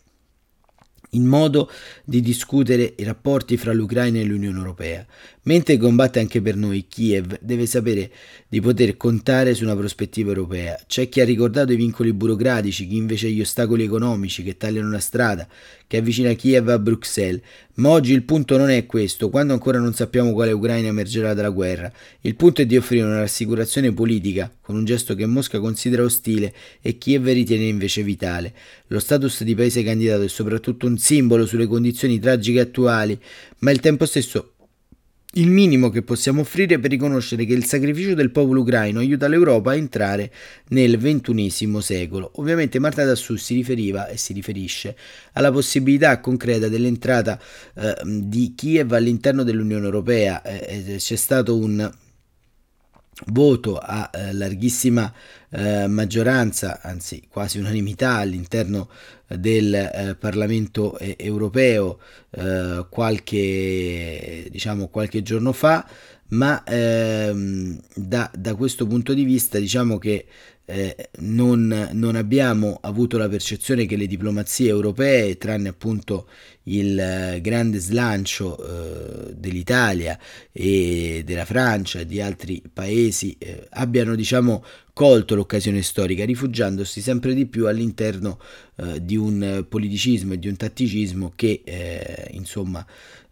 il 1.13 1.21
modo 1.21 1.69
di 2.03 2.21
discutere 2.21 2.93
i 2.97 3.03
rapporti 3.03 3.57
fra 3.57 3.73
l'Ucraina 3.73 4.19
e 4.19 4.23
l'Unione 4.23 4.57
Europea. 4.57 5.05
Mentre 5.45 5.75
combatte 5.75 6.19
anche 6.19 6.41
per 6.41 6.55
noi, 6.55 6.85
Kiev 6.87 7.37
deve 7.41 7.65
sapere 7.65 8.09
di 8.47 8.61
poter 8.61 8.95
contare 8.95 9.53
su 9.53 9.65
una 9.65 9.75
prospettiva 9.75 10.29
europea. 10.29 10.79
C'è 10.87 11.09
chi 11.09 11.19
ha 11.19 11.25
ricordato 11.25 11.73
i 11.73 11.75
vincoli 11.75 12.13
burocratici, 12.13 12.87
chi 12.87 12.95
invece 12.95 13.29
gli 13.29 13.41
ostacoli 13.41 13.83
economici 13.83 14.41
che 14.41 14.55
tagliano 14.55 14.89
la 14.89 14.99
strada, 14.99 15.45
che 15.85 15.97
avvicina 15.97 16.31
Kiev 16.31 16.69
a 16.69 16.79
Bruxelles. 16.79 17.41
Ma 17.75 17.89
oggi 17.89 18.13
il 18.13 18.23
punto 18.23 18.55
non 18.55 18.69
è 18.69 18.85
questo, 18.85 19.29
quando 19.29 19.51
ancora 19.51 19.79
non 19.79 19.93
sappiamo 19.93 20.31
quale 20.31 20.53
Ucraina 20.53 20.87
emergerà 20.87 21.33
dalla 21.33 21.49
guerra. 21.49 21.91
Il 22.21 22.35
punto 22.35 22.61
è 22.61 22.65
di 22.65 22.77
offrire 22.77 23.03
una 23.03 23.19
rassicurazione 23.19 23.91
politica, 23.91 24.49
con 24.61 24.75
un 24.75 24.85
gesto 24.85 25.13
che 25.13 25.25
Mosca 25.25 25.59
considera 25.59 26.03
ostile 26.03 26.53
e 26.81 26.97
Kiev 26.97 27.25
ritiene 27.25 27.65
invece 27.65 28.01
vitale. 28.03 28.53
Lo 28.87 28.99
status 28.99 29.43
di 29.43 29.55
paese 29.55 29.83
candidato 29.83 30.21
è 30.21 30.29
soprattutto 30.29 30.87
un 30.87 30.97
simbolo 30.97 31.45
sulle 31.45 31.67
condizioni 31.67 32.17
tragiche 32.19 32.61
attuali, 32.61 33.19
ma 33.59 33.71
al 33.71 33.79
tempo 33.79 34.05
stesso 34.05 34.52
il 35.35 35.49
minimo 35.49 35.89
che 35.89 36.03
possiamo 36.03 36.41
offrire 36.41 36.79
per 36.79 36.91
riconoscere 36.91 37.45
che 37.45 37.53
il 37.53 37.65
sacrificio 37.65 38.13
del 38.13 38.31
popolo 38.31 38.61
ucraino 38.61 38.99
aiuta 38.99 39.27
l'Europa 39.27 39.71
a 39.71 39.75
entrare 39.75 40.31
nel 40.69 40.97
XXI 40.97 41.81
secolo. 41.81 42.31
Ovviamente 42.35 42.79
Marta 42.79 43.03
Dassù 43.03 43.35
si 43.35 43.55
riferiva 43.55 44.07
e 44.07 44.17
si 44.17 44.33
riferisce 44.33 44.95
alla 45.33 45.51
possibilità 45.51 46.19
concreta 46.19 46.67
dell'entrata 46.67 47.39
eh, 47.75 47.95
di 48.03 48.53
Kiev 48.55 48.91
all'interno 48.91 49.43
dell'Unione 49.43 49.85
Europea. 49.85 50.41
Eh, 50.43 50.95
c'è 50.97 51.15
stato 51.15 51.57
un 51.57 51.91
voto 53.27 53.77
a 53.77 54.09
eh, 54.11 54.33
larghissima 54.33 55.11
eh, 55.49 55.87
maggioranza, 55.87 56.79
anzi 56.81 57.23
quasi 57.29 57.59
unanimità 57.59 58.15
all'interno 58.15 58.89
del 59.27 59.73
eh, 59.73 60.15
Parlamento 60.19 60.97
eh, 60.97 61.15
europeo 61.19 61.99
eh, 62.31 62.85
qualche, 62.89 64.47
diciamo, 64.49 64.87
qualche 64.87 65.21
giorno 65.21 65.51
fa, 65.51 65.85
ma 66.29 66.63
ehm, 66.63 67.79
da, 67.93 68.29
da, 68.35 68.55
questo 68.55 68.87
punto 68.87 69.13
di 69.13 69.23
vista 69.23 69.59
diciamo 69.59 69.99
che 69.99 70.25
eh, 70.65 71.09
non, 71.19 71.89
non, 71.91 72.15
abbiamo 72.15 72.77
avuto 72.81 73.17
la 73.17 73.27
percezione 73.27 73.85
che 73.85 73.97
le 73.97 74.07
diplomazie 74.07 74.69
europee, 74.69 75.37
tranne 75.37 75.69
appunto 75.69 76.27
il 76.63 76.97
eh, 76.97 77.41
grande 77.41 77.79
slancio 77.79 78.57
eh, 78.57 79.33
dell'Italia 79.33 80.17
e 80.51 81.23
della 81.25 81.43
Francia 81.43 81.99
e 81.99 82.05
di 82.05 82.21
altri 82.21 82.61
paesi, 82.71 83.35
eh, 83.39 83.67
abbiano 83.71 84.15
diciamo 84.15 84.63
colto 84.93 85.35
l'occasione 85.35 85.81
storica, 85.81 86.23
rifugiandosi 86.23 87.01
sempre 87.01 87.33
di 87.33 87.45
più 87.45 87.67
all'interno 87.67 88.39
eh, 88.75 89.03
di 89.03 89.17
un 89.17 89.65
politicismo 89.67 90.33
e 90.33 90.39
di 90.39 90.47
un 90.47 90.55
tatticismo 90.55 91.33
che 91.35 91.61
eh, 91.65 92.29
insomma 92.31 92.85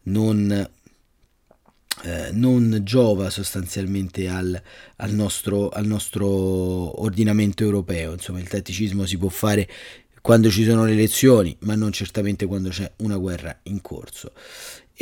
non 0.03 0.69
eh, 2.03 2.29
non 2.31 2.81
giova 2.83 3.29
sostanzialmente 3.29 4.27
al, 4.27 4.59
al, 4.97 5.11
nostro, 5.11 5.69
al, 5.69 5.85
nostro, 5.85 7.01
ordinamento 7.01 7.63
europeo. 7.63 8.13
Insomma, 8.13 8.39
il 8.39 8.47
tatticismo 8.47 9.05
si 9.05 9.17
può 9.17 9.29
fare 9.29 9.67
quando 10.21 10.49
ci 10.49 10.63
sono 10.63 10.85
le 10.85 10.93
elezioni, 10.93 11.55
ma 11.61 11.75
non 11.75 11.91
certamente 11.91 12.45
quando 12.45 12.69
c'è 12.69 12.91
una 12.97 13.17
guerra 13.17 13.59
in 13.63 13.81
corso. 13.81 14.33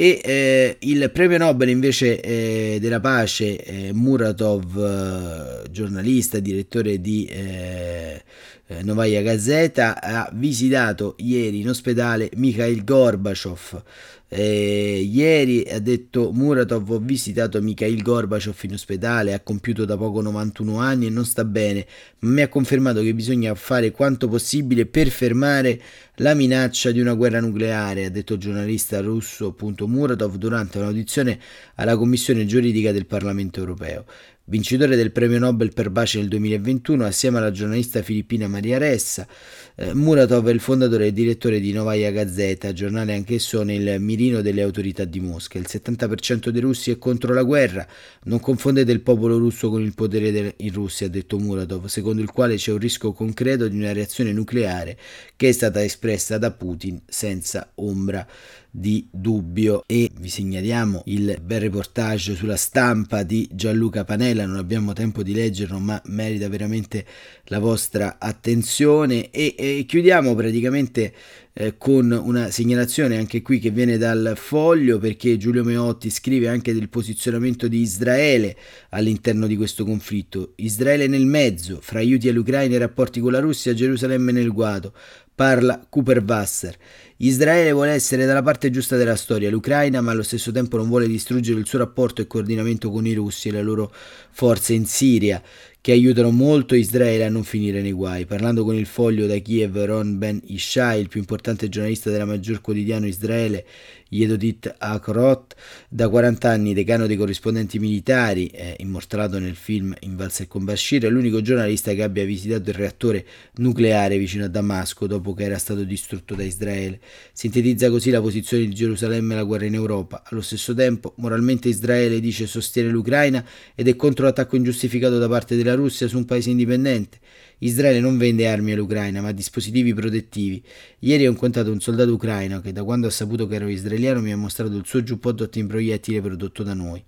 E 0.02 0.22
eh, 0.24 0.78
il 0.80 1.12
premio 1.12 1.38
Nobel 1.38 1.68
invece 1.68 2.22
eh, 2.22 2.78
della 2.80 3.02
pace, 3.02 3.62
eh, 3.62 3.92
Muratov, 3.92 4.78
eh, 4.78 5.70
giornalista, 5.72 6.40
direttore 6.40 7.02
di 7.02 7.26
eh, 7.26 8.24
eh, 8.68 8.82
Novaya 8.84 9.22
Gazeta, 9.22 10.02
ha 10.02 10.32
visitato 10.34 11.16
ieri 11.18 11.60
in 11.60 11.68
ospedale 11.68 12.30
Mikhail 12.38 12.86
Gorbachev, 12.86 13.84
ieri 14.30 15.68
ha 15.70 15.80
detto 15.80 16.32
Muratov 16.32 16.92
ho 16.92 17.00
visitato 17.00 17.62
Mikhail 17.62 18.02
Gorbachev 18.02 18.56
in 18.62 18.74
ospedale, 18.76 19.34
ha 19.34 19.42
compiuto 19.42 19.84
da 19.84 19.98
poco 19.98 20.22
91 20.22 20.78
anni 20.78 21.08
e 21.08 21.10
non 21.10 21.26
sta 21.26 21.44
bene, 21.44 21.86
ma 22.20 22.30
mi 22.30 22.42
ha 22.42 22.48
confermato 22.48 23.02
che 23.02 23.14
bisogna 23.14 23.54
fare 23.54 23.92
quanto 23.92 24.30
possibile 24.30 24.86
per 24.86 25.10
fermare 25.10 25.82
la 26.20 26.34
minaccia 26.34 26.92
di 26.92 27.00
una 27.00 27.14
guerra 27.14 27.40
nucleare, 27.40 28.06
ha 28.06 28.10
detto 28.10 28.34
il 28.34 28.40
giornalista 28.40 29.00
russo 29.00 29.54
Muratov 29.88 30.36
durante 30.36 30.78
un'audizione 30.78 31.40
alla 31.76 31.96
Commissione 31.96 32.46
giuridica 32.46 32.92
del 32.92 33.06
Parlamento 33.06 33.60
europeo 33.60 34.06
vincitore 34.50 34.96
del 34.96 35.12
premio 35.12 35.38
Nobel 35.38 35.72
per 35.74 35.92
pace 35.92 36.18
nel 36.18 36.28
2021 36.28 37.06
assieme 37.06 37.38
alla 37.38 37.52
giornalista 37.52 38.02
filippina 38.02 38.48
Maria 38.48 38.80
Ressa. 38.80 39.28
Eh, 39.76 39.94
Muratov 39.94 40.48
è 40.48 40.52
il 40.52 40.60
fondatore 40.60 41.06
e 41.06 41.14
direttore 41.14 41.60
di 41.60 41.72
Novaya 41.72 42.10
Gazeta, 42.10 42.74
giornale 42.74 43.14
anch'esso 43.14 43.62
nel 43.62 44.02
mirino 44.02 44.42
delle 44.42 44.64
autorità 44.64 45.06
di 45.06 45.20
Mosca. 45.20 45.60
Il 45.60 45.68
70% 45.70 46.50
dei 46.50 46.62
russi 46.62 46.90
è 46.90 46.98
contro 46.98 47.32
la 47.32 47.44
guerra. 47.44 47.88
Non 48.24 48.40
confondete 48.40 48.92
il 48.92 49.02
popolo 49.02 49.38
russo 49.38 49.70
con 49.70 49.84
il 49.84 49.94
potere 49.94 50.56
in 50.58 50.74
Russia, 50.74 51.06
ha 51.06 51.10
detto 51.10 51.38
Muratov, 51.38 51.86
secondo 51.86 52.22
il 52.24 52.32
quale 52.32 52.56
c'è 52.56 52.72
un 52.72 52.80
rischio 52.80 53.14
concreto 53.14 53.68
di 53.68 53.78
una 53.78 53.94
reazione 53.94 54.34
nucleare 54.34 54.98
che 55.36 55.50
è 55.50 55.52
stata 55.52 55.84
espressa 55.84 56.40
da 56.40 56.50
Putin 56.52 57.00
senza 57.08 57.72
ombra 57.76 58.26
di 58.72 59.08
dubbio 59.12 59.84
e 59.88 60.12
vi 60.20 60.30
segnaliamo 60.30 61.04
il 61.06 61.40
bel 61.42 61.62
reportage 61.62 62.36
sulla 62.36 62.56
stampa 62.56 63.24
di 63.24 63.48
Gianluca 63.52 64.04
Panella. 64.04 64.46
Non 64.46 64.58
abbiamo 64.58 64.94
tempo 64.94 65.24
di 65.24 65.34
leggerlo 65.34 65.80
ma 65.80 66.00
merita 66.06 66.48
veramente 66.50 67.06
la 67.46 67.60
vostra 67.60 68.18
attenzione. 68.20 69.32
E, 69.32 69.56
e 69.58 69.86
chiudiamo 69.88 70.36
praticamente 70.36 71.14
eh, 71.54 71.78
con 71.78 72.12
una 72.12 72.52
segnalazione 72.52 73.18
anche 73.18 73.42
qui 73.42 73.60
che 73.60 73.72
viene 73.72 73.98
dal 73.98 74.34
foglio 74.36 75.00
perché 75.00 75.38
Giulio 75.38 75.64
Meotti 75.64 76.10
scrive 76.10 76.48
anche 76.48 76.74
del 76.74 76.90
posizionamento 76.90 77.68
di 77.68 77.82
Israele 77.82 78.56
all'interno 78.90 79.48
di 79.48 79.58
questo 79.58 79.84
conflitto. 79.84 80.54
Israele 80.58 81.08
nel 81.08 81.26
mezzo 81.26 81.80
fra 81.82 82.00
aiuti 82.00 82.30
all'Ucraina 82.30 82.76
e 82.76 82.80
rapporti 82.80 83.20
con 83.20 83.32
la 83.32 83.40
Russia 83.40 83.74
Gerusalemme 83.74 84.32
nel 84.32 84.52
guado 84.52 84.94
parla 85.40 85.80
Cooper 85.88 86.22
Wasser 86.28 86.76
Israele 87.22 87.72
vuole 87.72 87.92
essere 87.92 88.26
dalla 88.26 88.42
parte 88.42 88.70
giusta 88.70 88.96
della 88.96 89.18
storia, 89.18 89.50
l'Ucraina, 89.50 90.00
ma 90.00 90.12
allo 90.12 90.24
stesso 90.24 90.54
tempo 90.54 90.78
non 90.78 90.88
vuole 90.88 91.06
distruggere 91.06 91.60
il 91.60 91.66
suo 91.66 91.80
rapporto 91.80 92.22
e 92.22 92.28
coordinamento 92.28 92.90
con 92.90 93.06
i 93.06 93.14
russi 93.14 93.50
e 93.50 93.52
le 93.52 93.62
loro 93.62 93.94
forze 94.32 94.74
in 94.74 94.86
Siria 94.86 95.42
che 95.82 95.92
aiutano 95.92 96.32
molto 96.32 96.76
Israele 96.76 97.26
a 97.26 97.30
non 97.30 97.44
finire 97.44 97.82
nei 97.82 97.92
guai. 97.92 98.26
Parlando 98.26 98.64
con 98.64 98.76
il 98.76 98.86
foglio 98.86 99.28
da 99.28 99.38
Kiev, 99.38 99.84
Ron 99.84 100.18
Ben 100.18 100.42
Ishai, 100.46 101.02
il 101.02 101.10
più 101.10 101.20
importante 101.20 101.68
giornalista 101.68 102.10
della 102.10 102.26
maggior 102.26 102.62
quotidiano 102.62 103.06
Israele, 103.06 103.66
Yedodit 104.10 104.76
Akrot, 104.78 105.56
da 105.88 106.10
40 106.10 106.50
anni 106.50 106.74
decano 106.74 107.08
dei 107.08 107.16
corrispondenti 107.16 107.80
militari, 107.80 108.48
eh, 108.48 108.76
immortalato 108.80 109.40
nel 109.40 109.56
film 109.56 109.96
Invalsa 110.02 110.46
con 110.48 110.66
Bashir, 110.66 111.06
è 111.06 111.10
l'unico 111.10 111.42
giornalista 111.42 111.94
che 111.94 112.04
abbia 112.04 112.26
visitato 112.26 112.70
il 112.70 112.76
reattore 112.76 113.26
nucleare 113.56 114.18
vicino 114.18 114.46
a 114.46 114.48
Damasco 114.48 115.08
dopo 115.08 115.34
che 115.34 115.44
era 115.44 115.58
stato 115.58 115.84
distrutto 115.84 116.36
da 116.36 116.44
Israele. 116.44 117.00
Sintetizza 117.34 117.90
così 117.90 118.10
la 118.10 118.22
posizione 118.22 118.66
di 118.66 118.74
Gerusalemme 118.74 119.34
e 119.34 119.38
la 119.38 119.44
guerra 119.44 119.66
in 119.66 119.74
Europa. 119.76 120.24
Allo 120.26 120.42
stesso 120.42 120.74
tempo, 120.74 121.14
moralmente 121.18 121.70
Israele 121.70 122.20
dice 122.20 122.48
sostiene 122.48 122.90
l'Ucraina 122.90 123.46
ed 123.76 123.88
è 123.88 123.96
contro 123.96 124.26
l'attacco 124.26 124.56
ingiustificato 124.56 125.18
da 125.18 125.28
parte 125.28 125.56
della 125.56 125.76
Russia 125.76 126.08
su 126.08 126.18
un 126.18 126.26
paese 126.26 126.50
indipendente. 126.50 127.20
Israele 127.60 128.00
non 128.00 128.18
vende 128.18 128.48
armi 128.48 128.72
all'Ucraina, 128.72 129.22
ma 129.22 129.32
dispositivi 129.32 129.94
protettivi. 129.94 130.64
Ieri 131.00 131.28
ho 131.28 131.32
incontrato 131.32 131.72
un 131.72 131.80
soldato 131.80 132.14
ucraino 132.14 132.62
che 132.62 132.72
da 132.72 132.84
quando 132.84 133.08
ha 133.08 133.12
saputo 133.12 133.48
che 133.48 133.56
ero 133.56 133.68
israeliano 133.68 134.22
mi 134.22 134.32
ha 134.32 134.38
mostrato 134.38 134.76
il 134.76 134.86
suo 134.86 135.04
giubbotto 135.04 135.50
in 135.54 135.68
proiettile 135.68 136.22
prodotto 136.22 136.64
da 136.64 136.74
noi. 136.74 137.04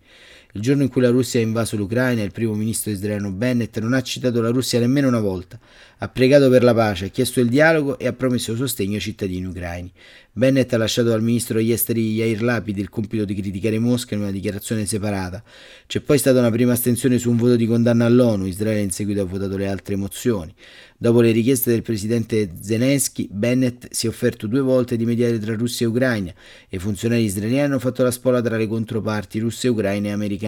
Il 0.53 0.61
giorno 0.61 0.83
in 0.83 0.89
cui 0.89 1.01
la 1.01 1.09
Russia 1.09 1.39
ha 1.39 1.43
invaso 1.43 1.77
l'Ucraina, 1.77 2.23
il 2.23 2.31
primo 2.31 2.53
ministro 2.53 2.91
israeliano 2.91 3.31
Bennett 3.31 3.79
non 3.79 3.93
ha 3.93 4.01
citato 4.01 4.41
la 4.41 4.49
Russia 4.49 4.79
nemmeno 4.79 5.07
una 5.07 5.21
volta. 5.21 5.57
Ha 5.99 6.09
pregato 6.09 6.49
per 6.49 6.63
la 6.63 6.73
pace, 6.73 7.05
ha 7.05 7.09
chiesto 7.09 7.39
il 7.39 7.47
dialogo 7.47 7.97
e 7.97 8.07
ha 8.07 8.13
promesso 8.13 8.55
sostegno 8.55 8.95
ai 8.95 9.01
cittadini 9.01 9.45
ucraini. 9.45 9.91
Bennett 10.33 10.73
ha 10.73 10.77
lasciato 10.77 11.13
al 11.13 11.21
ministro 11.21 11.57
degli 11.57 11.71
esteri 11.71 12.13
Yair 12.13 12.41
Lapid 12.41 12.77
il 12.77 12.89
compito 12.89 13.23
di 13.23 13.35
criticare 13.35 13.79
Mosca 13.79 14.15
in 14.15 14.21
una 14.21 14.31
dichiarazione 14.31 14.85
separata. 14.85 15.43
C'è 15.87 16.01
poi 16.01 16.17
stata 16.17 16.39
una 16.39 16.49
prima 16.49 16.73
astensione 16.73 17.17
su 17.17 17.29
un 17.29 17.37
voto 17.37 17.55
di 17.55 17.65
condanna 17.65 18.05
all'ONU, 18.05 18.45
Israele 18.45 18.81
in 18.81 18.91
seguito 18.91 19.21
ha 19.21 19.25
votato 19.25 19.57
le 19.57 19.67
altre 19.67 19.95
mozioni. 19.95 20.53
Dopo 20.97 21.21
le 21.21 21.31
richieste 21.31 21.71
del 21.71 21.81
presidente 21.81 22.49
Zelensky, 22.61 23.27
Bennett 23.31 23.87
si 23.89 24.05
è 24.05 24.09
offerto 24.09 24.47
due 24.47 24.61
volte 24.61 24.97
di 24.97 25.05
mediare 25.05 25.39
tra 25.39 25.55
Russia 25.55 25.85
e 25.85 25.89
Ucraina 25.89 26.31
e 26.69 26.77
i 26.77 26.79
funzionari 26.79 27.23
israeliani 27.23 27.63
hanno 27.63 27.79
fatto 27.79 28.03
la 28.03 28.11
spola 28.11 28.41
tra 28.41 28.55
le 28.55 28.67
controparti 28.67 29.39
russe, 29.39 29.67
ucraine 29.67 30.09
e 30.09 30.11
americane. 30.11 30.40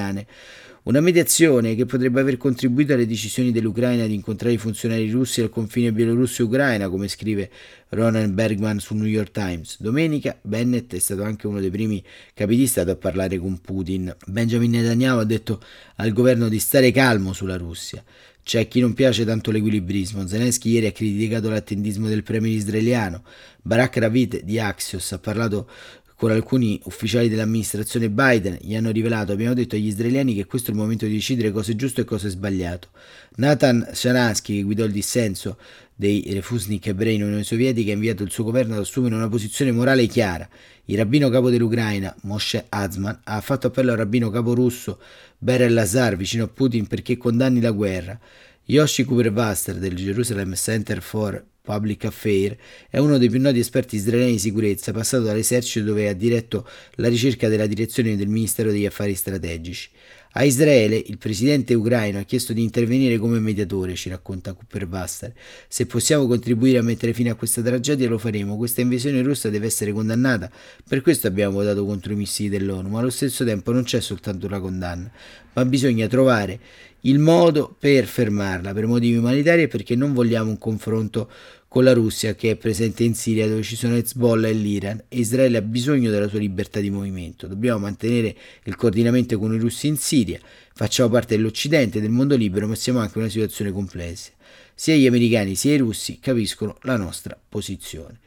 Una 0.83 0.99
mediazione 0.99 1.75
che 1.75 1.85
potrebbe 1.85 2.19
aver 2.19 2.35
contribuito 2.35 2.91
alle 2.91 3.07
decisioni 3.07 3.53
dell'Ucraina 3.53 4.05
di 4.05 4.15
incontrare 4.15 4.55
i 4.55 4.57
funzionari 4.57 5.09
russi 5.09 5.39
al 5.39 5.49
confine 5.49 5.93
bielorusso-ucraina, 5.93 6.89
come 6.89 7.07
scrive 7.07 7.49
Ronan 7.89 8.33
Bergman 8.33 8.79
sul 8.79 8.97
New 8.97 9.05
York 9.05 9.31
Times. 9.31 9.79
Domenica 9.79 10.37
Bennett 10.41 10.93
è 10.93 10.99
stato 10.99 11.23
anche 11.23 11.47
uno 11.47 11.61
dei 11.61 11.69
primi 11.69 12.03
capi 12.33 12.57
di 12.57 12.67
Stato 12.67 12.91
a 12.91 12.97
parlare 12.97 13.37
con 13.37 13.59
Putin. 13.59 14.13
Benjamin 14.27 14.71
Netanyahu 14.71 15.19
ha 15.19 15.23
detto 15.23 15.61
al 15.95 16.11
governo 16.11 16.49
di 16.49 16.59
stare 16.59 16.91
calmo 16.91 17.31
sulla 17.31 17.55
Russia. 17.55 18.03
C'è 18.43 18.67
chi 18.67 18.81
non 18.81 18.93
piace 18.93 19.23
tanto 19.23 19.51
l'equilibrismo. 19.51 20.27
Zelensky 20.27 20.71
ieri 20.71 20.87
ha 20.87 20.91
criticato 20.91 21.49
l'attendismo 21.49 22.09
del 22.09 22.23
premier 22.23 22.51
israeliano. 22.51 23.23
Barak 23.61 23.95
Ravid 23.95 24.41
di 24.41 24.59
Axios 24.59 25.13
ha 25.13 25.19
parlato 25.19 25.69
con 26.15 26.31
alcuni 26.31 26.79
ufficiali 26.85 27.29
dell'amministrazione 27.29 28.09
Biden 28.09 28.57
gli 28.61 28.75
hanno 28.75 28.91
rivelato, 28.91 29.31
abbiamo 29.31 29.53
detto 29.53 29.75
agli 29.75 29.87
israeliani 29.87 30.33
che 30.35 30.45
questo 30.45 30.71
è 30.71 30.73
il 30.73 30.79
momento 30.79 31.05
di 31.05 31.13
decidere 31.13 31.51
cosa 31.51 31.71
è 31.71 31.75
giusto 31.75 32.01
e 32.01 32.05
cosa 32.05 32.27
è 32.27 32.29
sbagliato. 32.29 32.89
Nathan 33.35 33.89
Sharansky, 33.91 34.57
che 34.57 34.61
guidò 34.63 34.83
il 34.83 34.91
dissenso 34.91 35.57
dei 35.95 36.25
refusnik 36.31 36.87
ebrei 36.87 37.15
in 37.15 37.23
Unione 37.23 37.43
Sovietica, 37.43 37.91
ha 37.91 37.95
inviato 37.95 38.23
il 38.23 38.31
suo 38.31 38.43
governo 38.43 38.75
ad 38.75 38.81
assumere 38.81 39.15
una 39.15 39.29
posizione 39.29 39.71
morale 39.71 40.05
chiara. 40.07 40.47
Il 40.85 40.97
rabbino 40.97 41.29
capo 41.29 41.49
dell'Ucraina, 41.49 42.15
Moshe 42.23 42.65
Azman, 42.69 43.21
ha 43.23 43.41
fatto 43.41 43.67
appello 43.67 43.91
al 43.91 43.97
rabbino 43.97 44.29
capo 44.29 44.53
russo 44.53 44.99
Berel 45.37 45.73
Lazar 45.73 46.15
vicino 46.15 46.45
a 46.45 46.47
Putin 46.47 46.87
perché 46.87 47.17
condanni 47.17 47.61
la 47.61 47.71
guerra. 47.71 48.19
Yoshi 48.65 49.03
Kupervaster 49.03 49.75
del 49.75 49.95
Jerusalem 49.95 50.53
Center 50.55 51.01
for 51.01 51.43
Public 51.63 52.03
Affair, 52.03 52.57
è 52.89 52.97
uno 52.97 53.17
dei 53.17 53.29
più 53.29 53.39
noti 53.39 53.59
esperti 53.59 53.95
israeliani 53.95 54.33
di 54.33 54.39
sicurezza, 54.39 54.91
passato 54.91 55.23
dall'esercito 55.23 55.85
dove 55.85 56.09
ha 56.09 56.13
diretto 56.13 56.67
la 56.95 57.07
ricerca 57.07 57.47
della 57.47 57.67
direzione 57.67 58.17
del 58.17 58.27
Ministero 58.27 58.69
degli 58.69 58.85
Affari 58.85 59.15
Strategici. 59.15 59.89
A 60.35 60.43
Israele 60.45 60.95
il 60.95 61.19
presidente 61.19 61.75
ucraino 61.75 62.17
ha 62.17 62.23
chiesto 62.23 62.53
di 62.53 62.63
intervenire 62.63 63.19
come 63.19 63.39
mediatore, 63.39 63.93
ci 63.93 64.09
racconta 64.09 64.53
Cooper 64.53 64.87
Vassar. 64.87 65.31
Se 65.67 65.85
possiamo 65.85 66.25
contribuire 66.25 66.79
a 66.79 66.81
mettere 66.81 67.13
fine 67.13 67.29
a 67.29 67.35
questa 67.35 67.61
tragedia 67.61 68.09
lo 68.09 68.17
faremo. 68.17 68.57
Questa 68.57 68.81
invasione 68.81 69.21
russa 69.21 69.51
deve 69.51 69.67
essere 69.67 69.91
condannata. 69.91 70.49
Per 70.89 71.01
questo 71.01 71.27
abbiamo 71.27 71.57
votato 71.57 71.85
contro 71.85 72.13
i 72.13 72.15
missili 72.15 72.49
dell'ONU, 72.49 72.89
ma 72.89 72.99
allo 72.99 73.11
stesso 73.11 73.45
tempo 73.45 73.71
non 73.71 73.83
c'è 73.83 74.01
soltanto 74.01 74.47
una 74.47 74.59
condanna, 74.59 75.11
ma 75.53 75.65
bisogna 75.65 76.07
trovare 76.07 76.59
il 77.01 77.19
modo 77.19 77.75
per 77.77 78.05
fermarla 78.05 78.73
per 78.73 78.87
motivi 78.87 79.17
umanitari 79.17 79.63
e 79.63 79.67
perché 79.67 79.95
non 79.95 80.13
vogliamo 80.13 80.49
un 80.49 80.57
confronto 80.57 81.29
con 81.73 81.85
la 81.85 81.93
Russia 81.93 82.35
che 82.35 82.51
è 82.51 82.55
presente 82.55 83.03
in 83.03 83.15
Siria 83.15 83.47
dove 83.47 83.63
ci 83.63 83.75
sono 83.75 83.95
Hezbollah 83.95 84.47
e 84.47 84.53
l'Iran 84.53 85.05
e 85.07 85.17
Israele 85.17 85.57
ha 85.57 85.61
bisogno 85.63 86.11
della 86.11 86.27
sua 86.27 86.37
libertà 86.37 86.79
di 86.79 86.91
movimento. 86.91 87.47
Dobbiamo 87.47 87.79
mantenere 87.79 88.35
il 88.65 88.75
coordinamento 88.75 89.39
con 89.39 89.55
i 89.55 89.57
russi 89.57 89.87
in 89.87 89.97
Siria, 89.97 90.39
facciamo 90.71 91.09
parte 91.09 91.35
dell'Occidente, 91.35 91.99
del 91.99 92.11
mondo 92.11 92.35
libero, 92.35 92.67
ma 92.67 92.75
siamo 92.75 92.99
anche 92.99 93.13
in 93.15 93.21
una 93.21 93.31
situazione 93.31 93.71
complessa. 93.71 94.29
Sia 94.75 94.93
gli 94.93 95.07
americani 95.07 95.55
sia 95.55 95.73
i 95.73 95.77
russi 95.77 96.19
capiscono 96.19 96.77
la 96.83 96.95
nostra 96.95 97.35
posizione. 97.49 98.19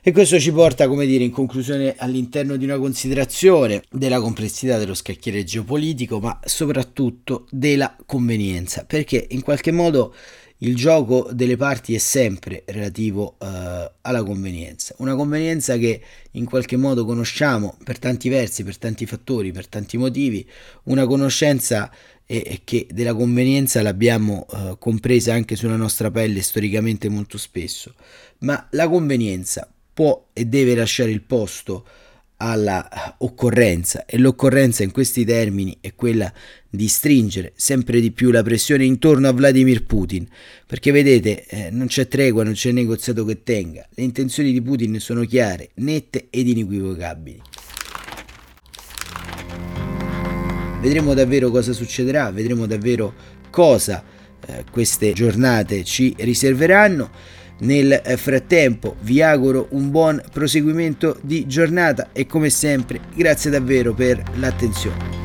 E 0.00 0.12
questo 0.12 0.38
ci 0.38 0.52
porta, 0.52 0.86
come 0.86 1.04
dire, 1.06 1.24
in 1.24 1.30
conclusione 1.32 1.96
all'interno 1.96 2.54
di 2.56 2.64
una 2.64 2.78
considerazione 2.78 3.82
della 3.90 4.20
complessità 4.20 4.78
dello 4.78 4.94
scacchiere 4.94 5.42
geopolitico, 5.42 6.20
ma 6.20 6.38
soprattutto 6.44 7.46
della 7.50 7.96
convenienza, 8.06 8.84
perché 8.84 9.26
in 9.30 9.42
qualche 9.42 9.72
modo 9.72 10.14
il 10.62 10.76
gioco 10.76 11.28
delle 11.32 11.56
parti 11.56 11.94
è 11.94 11.98
sempre 11.98 12.62
relativo 12.66 13.36
uh, 13.38 13.46
alla 14.00 14.22
convenienza, 14.22 14.94
una 14.98 15.14
convenienza 15.14 15.76
che 15.76 16.00
in 16.32 16.44
qualche 16.44 16.76
modo 16.76 17.04
conosciamo 17.04 17.76
per 17.82 17.98
tanti 17.98 18.28
versi, 18.28 18.62
per 18.62 18.78
tanti 18.78 19.04
fattori, 19.04 19.50
per 19.50 19.66
tanti 19.66 19.96
motivi, 19.96 20.48
una 20.84 21.06
conoscenza 21.06 21.90
eh, 22.26 22.60
che 22.62 22.86
della 22.90 23.14
convenienza 23.14 23.82
l'abbiamo 23.82 24.46
uh, 24.48 24.78
compresa 24.78 25.32
anche 25.34 25.56
sulla 25.56 25.76
nostra 25.76 26.10
pelle 26.10 26.42
storicamente 26.42 27.08
molto 27.08 27.38
spesso, 27.38 27.94
ma 28.38 28.68
la 28.70 28.88
convenienza 28.88 29.68
può 29.92 30.28
e 30.32 30.46
deve 30.46 30.76
lasciare 30.76 31.10
il 31.10 31.22
posto 31.22 31.84
alla 32.42 33.16
occorrenza 33.18 34.04
e 34.04 34.18
l'occorrenza 34.18 34.82
in 34.82 34.90
questi 34.90 35.24
termini 35.24 35.76
è 35.80 35.94
quella 35.94 36.32
di 36.68 36.88
stringere 36.88 37.52
sempre 37.54 38.00
di 38.00 38.10
più 38.10 38.32
la 38.32 38.42
pressione 38.42 38.84
intorno 38.84 39.28
a 39.28 39.32
Vladimir 39.32 39.84
Putin 39.84 40.26
perché 40.66 40.90
vedete 40.90 41.46
eh, 41.46 41.70
non 41.70 41.86
c'è 41.86 42.08
tregua, 42.08 42.42
non 42.42 42.54
c'è 42.54 42.72
negoziato 42.72 43.24
che 43.24 43.44
tenga. 43.44 43.86
Le 43.94 44.02
intenzioni 44.02 44.50
di 44.50 44.60
Putin 44.60 44.98
sono 44.98 45.24
chiare, 45.24 45.70
nette 45.74 46.26
ed 46.30 46.48
inequivocabili. 46.48 47.42
Vedremo 50.80 51.14
davvero 51.14 51.48
cosa 51.50 51.72
succederà 51.72 52.32
vedremo 52.32 52.66
davvero 52.66 53.14
cosa 53.50 54.02
eh, 54.44 54.64
queste 54.68 55.12
giornate 55.12 55.84
ci 55.84 56.12
riserveranno 56.18 57.40
nel 57.60 57.92
eh, 57.92 58.16
frattempo 58.16 58.96
vi 59.00 59.22
auguro 59.22 59.68
un 59.70 59.90
buon 59.90 60.22
proseguimento 60.32 61.18
di 61.22 61.46
giornata 61.46 62.10
e 62.12 62.26
come 62.26 62.50
sempre 62.50 63.00
grazie 63.14 63.50
davvero 63.50 63.94
per 63.94 64.22
l'attenzione. 64.36 65.20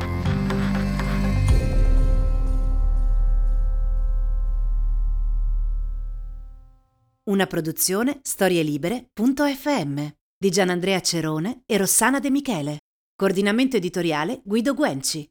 Una 7.28 7.46
produzione 7.46 8.20
storielibere.fm 8.22 10.06
di 10.38 10.50
Gianandrea 10.50 11.00
Cerone 11.00 11.62
e 11.66 11.76
Rossana 11.76 12.20
De 12.20 12.30
Michele. 12.30 12.78
Coordinamento 13.14 13.76
editoriale 13.76 14.40
Guido 14.44 14.72
Guenci. 14.72 15.28